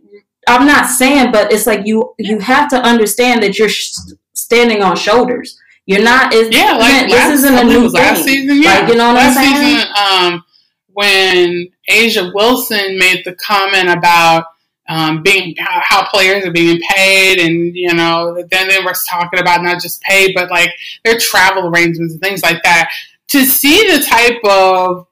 [0.47, 3.93] I'm not saying, but it's like you you have to understand that you're sh-
[4.33, 5.59] standing on shoulders.
[5.87, 6.33] You're not.
[6.33, 8.49] It's, yeah, like this last, isn't a new last thing.
[8.49, 8.63] season.
[8.63, 9.77] Yeah, like, you know what last I'm saying?
[9.77, 10.45] season, um,
[10.93, 14.47] when A'ja Wilson made the comment about
[14.89, 19.41] um, being how, how, players are being paid, and you know, then they were talking
[19.41, 20.71] about not just pay, but like
[21.05, 22.91] their travel arrangements and things like that
[23.29, 25.07] to see the type of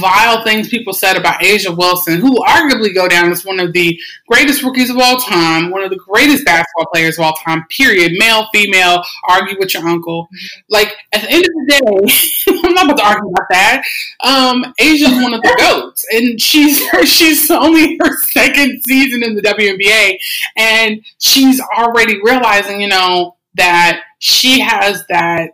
[0.00, 3.98] vile things people said about A'ja Wilson, who arguably go down as one of the
[4.28, 8.12] greatest rookies of all time, one of the greatest basketball players of all time, period.
[8.16, 10.28] Male, female, argue with your uncle.
[10.68, 13.84] Like, at the end of the day, I'm not about to argue about that.
[14.20, 19.42] Um, A'ja's one of the GOATs, and she's she's only her second season in the
[19.42, 20.18] WNBA,
[20.56, 25.50] and she's already realizing, you know, that she has that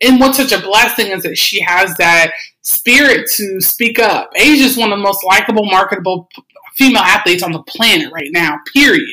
[0.00, 2.32] and what such a blessing is that she has that
[2.62, 4.30] spirit to speak up.
[4.36, 6.28] A'ja's one of the most likable, marketable
[6.74, 9.04] female athletes on the planet right now, period.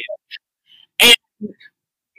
[1.02, 1.16] And,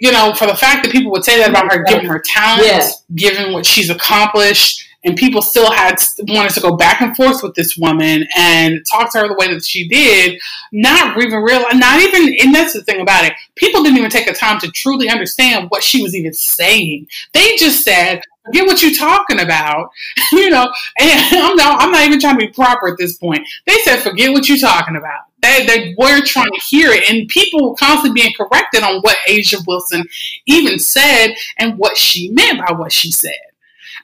[0.00, 2.66] you know, for the fact that people would say that about her, given her talent,
[2.66, 2.88] yeah.
[3.14, 5.96] given what she's accomplished, and people still had
[6.28, 9.52] wanted to go back and forth with this woman and talk to her the way
[9.52, 10.40] that she did,
[10.72, 13.32] not even real, not even, and that's the thing about it.
[13.54, 17.06] People didn't even take the time to truly understand what she was even saying.
[17.32, 18.20] They just said,
[18.52, 19.90] "Get what you're talking about,"
[20.32, 20.72] you know.
[20.98, 23.46] And I'm not, I'm not even trying to be proper at this point.
[23.66, 27.28] They said, "Forget what you're talking about." They, they were trying to hear it, and
[27.28, 30.04] people were constantly being corrected on what A'ja Wilson
[30.46, 33.38] even said and what she meant by what she said.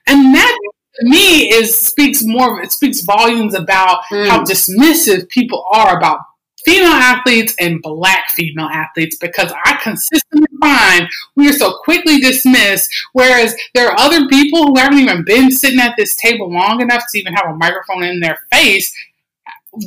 [0.07, 0.59] And that
[0.97, 4.29] to me is speaks more it speaks volumes about mm.
[4.29, 6.19] how dismissive people are about
[6.65, 12.91] female athletes and black female athletes because I consistently find we are so quickly dismissed,
[13.13, 17.05] whereas there are other people who haven't even been sitting at this table long enough
[17.11, 18.93] to even have a microphone in their face.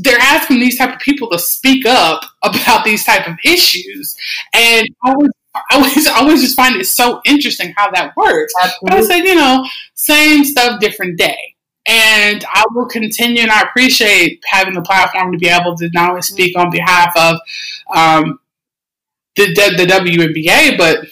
[0.02, 4.16] They're asking these type of people to speak up about these type of issues,
[4.54, 5.32] and I was
[5.70, 8.54] I always, I always just find it so interesting how that works.
[8.62, 8.90] Absolutely.
[8.90, 11.56] But I said, you know, same stuff, different day.
[11.88, 16.10] And I will continue, and I appreciate having the platform to be able to not
[16.10, 17.40] only speak on behalf of
[17.96, 18.40] um,
[19.38, 19.46] the,
[19.78, 21.08] the WNBA, but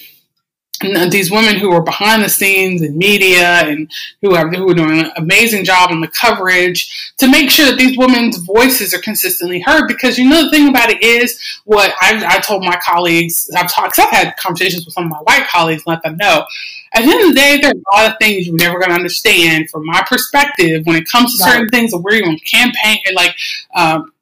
[0.80, 4.99] these women who are behind the scenes in media and who are who are doing
[4.99, 9.61] an amazing job on the coverage to make sure that these women's voices are consistently
[9.61, 9.88] heard.
[9.88, 13.49] Because you know the thing about it is what I've, I told my colleagues.
[13.55, 13.99] I've talked.
[13.99, 16.45] I've had conversations with some of my white colleagues, and let them know.
[16.93, 18.89] At the end of the day, there are a lot of things you're never going
[18.89, 21.51] to understand from my perspective when it comes to right.
[21.51, 23.36] certain things that we're even campaign like,
[23.76, 24.13] um,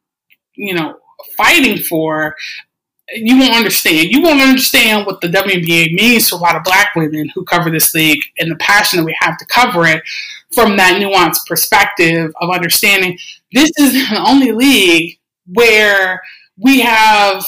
[0.56, 0.98] you know,
[1.38, 2.36] fighting for
[3.16, 4.10] you won't understand.
[4.12, 7.70] You won't understand what the WNBA means to a lot of black women who cover
[7.70, 10.04] this league and the passion that we have to cover it
[10.54, 13.18] from that nuanced perspective of understanding
[13.52, 15.20] this is the only league
[15.54, 16.22] where
[16.58, 17.46] we have,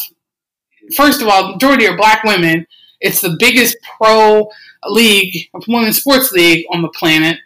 [0.95, 2.65] first of all, majority are black women.
[3.01, 4.49] It's the biggest pro
[4.87, 7.37] league, women's sports league on the planet.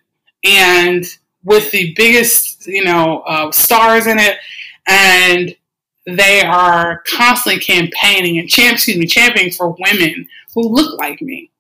[0.44, 1.06] and
[1.44, 4.38] with the biggest, you know, uh, stars in it,
[4.88, 5.56] and
[6.18, 11.52] they are constantly campaigning and champ, excuse me, championing for women who look like me.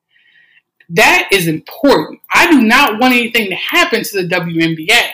[0.89, 2.19] That is important.
[2.33, 5.09] I do not want anything to happen to the WNBA,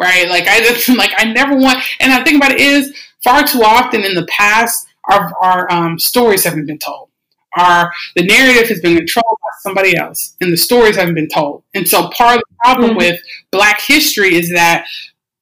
[0.00, 0.28] right?
[0.28, 1.82] Like I just like I never want.
[2.00, 5.98] And I think about it is far too often in the past our our um,
[5.98, 7.08] stories haven't been told.
[7.56, 11.64] Our the narrative has been controlled by somebody else, and the stories haven't been told.
[11.74, 12.98] And so part of the problem mm-hmm.
[12.98, 13.20] with
[13.50, 14.86] Black history is that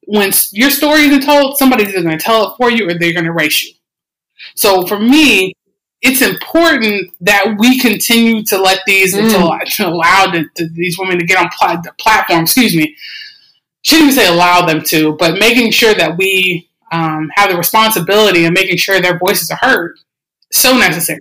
[0.06, 3.12] when your story isn't told, somebody's either going to tell it for you or they're
[3.12, 3.72] going to erase you.
[4.54, 5.52] So for me,
[6.02, 9.30] it's important that we continue to let these mm.
[9.76, 12.42] to, allow the, to, these women to get on pl- the platform.
[12.42, 12.96] Excuse me,
[13.82, 18.44] shouldn't even say allow them to, but making sure that we um, have the responsibility
[18.44, 19.96] of making sure their voices are heard.
[20.52, 21.18] So necessary.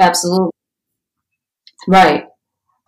[0.00, 0.50] Absolutely.
[1.86, 2.27] Right.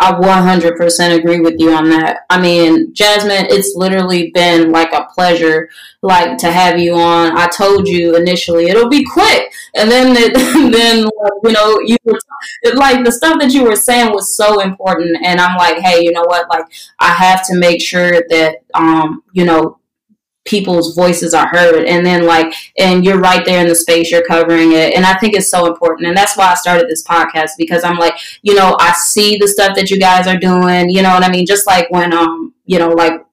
[0.01, 2.21] I 100% agree with you on that.
[2.31, 5.69] I mean, Jasmine, it's literally been like a pleasure,
[6.01, 7.37] like to have you on.
[7.37, 10.33] I told you initially it'll be quick, and then, it,
[10.73, 11.07] then
[11.45, 12.19] you know, you were
[12.77, 16.13] like the stuff that you were saying was so important, and I'm like, hey, you
[16.13, 16.49] know what?
[16.49, 16.65] Like,
[16.99, 19.80] I have to make sure that, um, you know,
[20.51, 21.85] people's voices are heard.
[21.87, 24.95] And then like and you're right there in the space you're covering it.
[24.95, 26.09] And i think it's so important.
[26.09, 29.49] And that's why i started this podcast because i'm like you know i see the
[29.49, 31.47] stuff that you guys are doing you know what i mean?
[31.47, 33.25] Just like when um you know like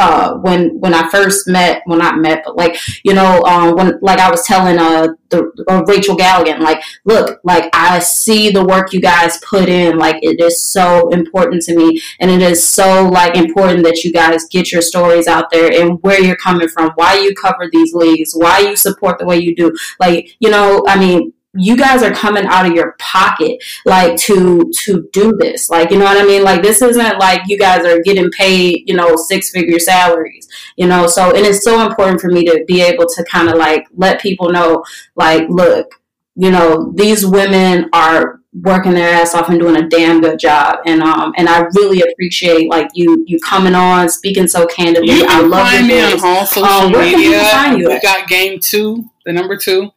[0.00, 3.98] uh, when when I first met, well not met, but like you know, um, when
[4.00, 8.64] like I was telling uh, the uh, Rachel Galligan, like, look, like I see the
[8.64, 12.66] work you guys put in, like it is so important to me, and it is
[12.66, 16.68] so like important that you guys get your stories out there and where you're coming
[16.68, 19.70] from, why you cover these leagues, why you support the way you do,
[20.00, 24.70] like you know, I mean, you guys are coming out of your pocket like to
[24.84, 25.68] to do this.
[25.68, 26.44] Like you know what i mean?
[26.44, 30.86] Like this isn't like you guys are getting paid you know six figure salaries you
[30.86, 31.06] know?
[31.06, 34.20] So and it's so important for me to be able to kind of like let
[34.20, 34.84] people know
[35.16, 36.00] like look
[36.36, 40.78] you know these women are working their ass off and doing a damn good job.
[40.86, 45.14] And um and I really appreciate like you you coming on speaking so candidly.
[45.14, 47.74] You I love find me on all social um, media.
[47.76, 49.90] we got game two the number two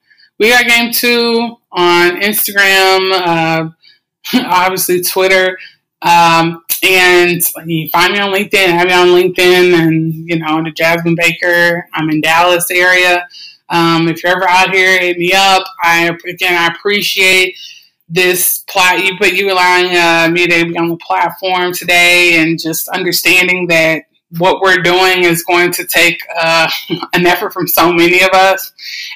[0.44, 3.70] we got game two on Instagram, uh,
[4.46, 5.58] obviously Twitter.
[6.02, 10.72] Um, and you find me on LinkedIn, have me on LinkedIn, and you know, the
[10.72, 11.88] Jasmine Baker.
[11.94, 13.26] I'm in Dallas area.
[13.70, 15.64] Um, if you're ever out here, hit me up.
[15.82, 17.58] I again, I appreciate
[18.10, 22.60] this plot you put you allowing uh, me to be on the platform today, and
[22.60, 24.08] just understanding that
[24.40, 26.70] what we're doing is going to take uh,
[27.14, 28.74] an effort from so many of us,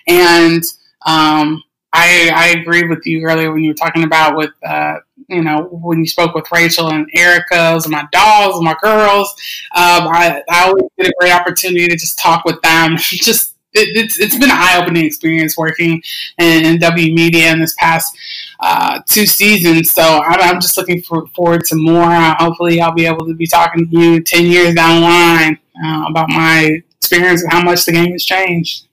[0.07, 0.63] and
[1.05, 4.97] um, I, I agree with you earlier when you were talking about with, uh,
[5.29, 9.29] you know, when you spoke with Rachel and Erica, my dolls, my girls.
[9.75, 12.97] Um, I, I always get a great opportunity to just talk with them.
[12.97, 16.01] just it, it's, it's been an eye opening experience working
[16.37, 18.17] in, in, W Media in this past
[18.59, 19.91] uh, two seasons.
[19.91, 22.11] So I'm, I'm just looking for, forward to more.
[22.11, 25.59] Uh, hopefully, I'll be able to be talking to you 10 years down the line
[25.85, 28.86] uh, about my experience and how much the game has changed.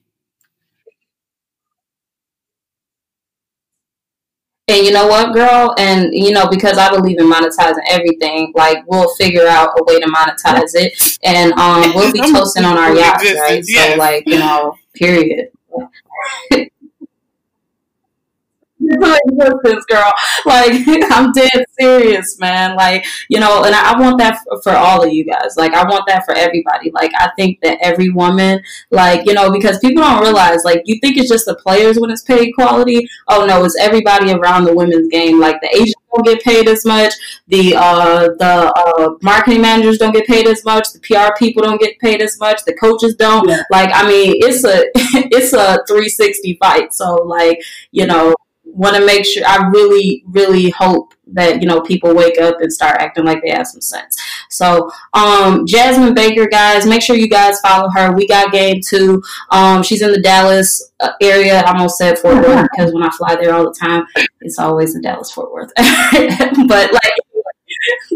[4.67, 5.75] And you know what, girl?
[5.77, 9.99] And you know, because I believe in monetizing everything, like we'll figure out a way
[9.99, 13.63] to monetize it, and um, we'll be toasting on our yachts, right?
[13.63, 15.49] So, like, you know, period.
[19.87, 20.11] girl.
[20.45, 20.73] Like,
[21.11, 22.75] I'm dead serious, man.
[22.75, 25.55] Like, you know, and I, I want that for, for, all of you guys.
[25.57, 26.91] Like, I want that for everybody.
[26.91, 28.61] Like, I think that every woman,
[28.91, 32.11] like, you know, because people don't realize, like, you think it's just the players when
[32.11, 33.07] it's paid quality.
[33.27, 35.39] Oh no, it's everybody around the women's game.
[35.39, 37.13] Like, the agents don't get paid as much.
[37.47, 40.91] The uh, the uh, marketing managers don't get paid as much.
[40.93, 42.63] The PR people don't get paid as much.
[42.65, 43.47] The coaches don't.
[43.47, 43.63] Yeah.
[43.71, 44.85] Like, I mean, it's a
[45.31, 46.93] it's a 360 fight.
[46.93, 47.61] So, like,
[47.91, 48.33] you know
[48.75, 52.71] want to make sure I really, really hope that you know people wake up and
[52.71, 54.21] start acting like they have some sense.
[54.49, 58.13] So, um, Jasmine Baker, guys, make sure you guys follow her.
[58.13, 59.23] We got game two.
[59.51, 61.63] Um, she's in the Dallas uh, area.
[61.63, 64.05] I'm almost said Fort Worth because when I fly there all the time,
[64.41, 65.71] it's always in Dallas Fort Worth.
[66.67, 67.13] but like,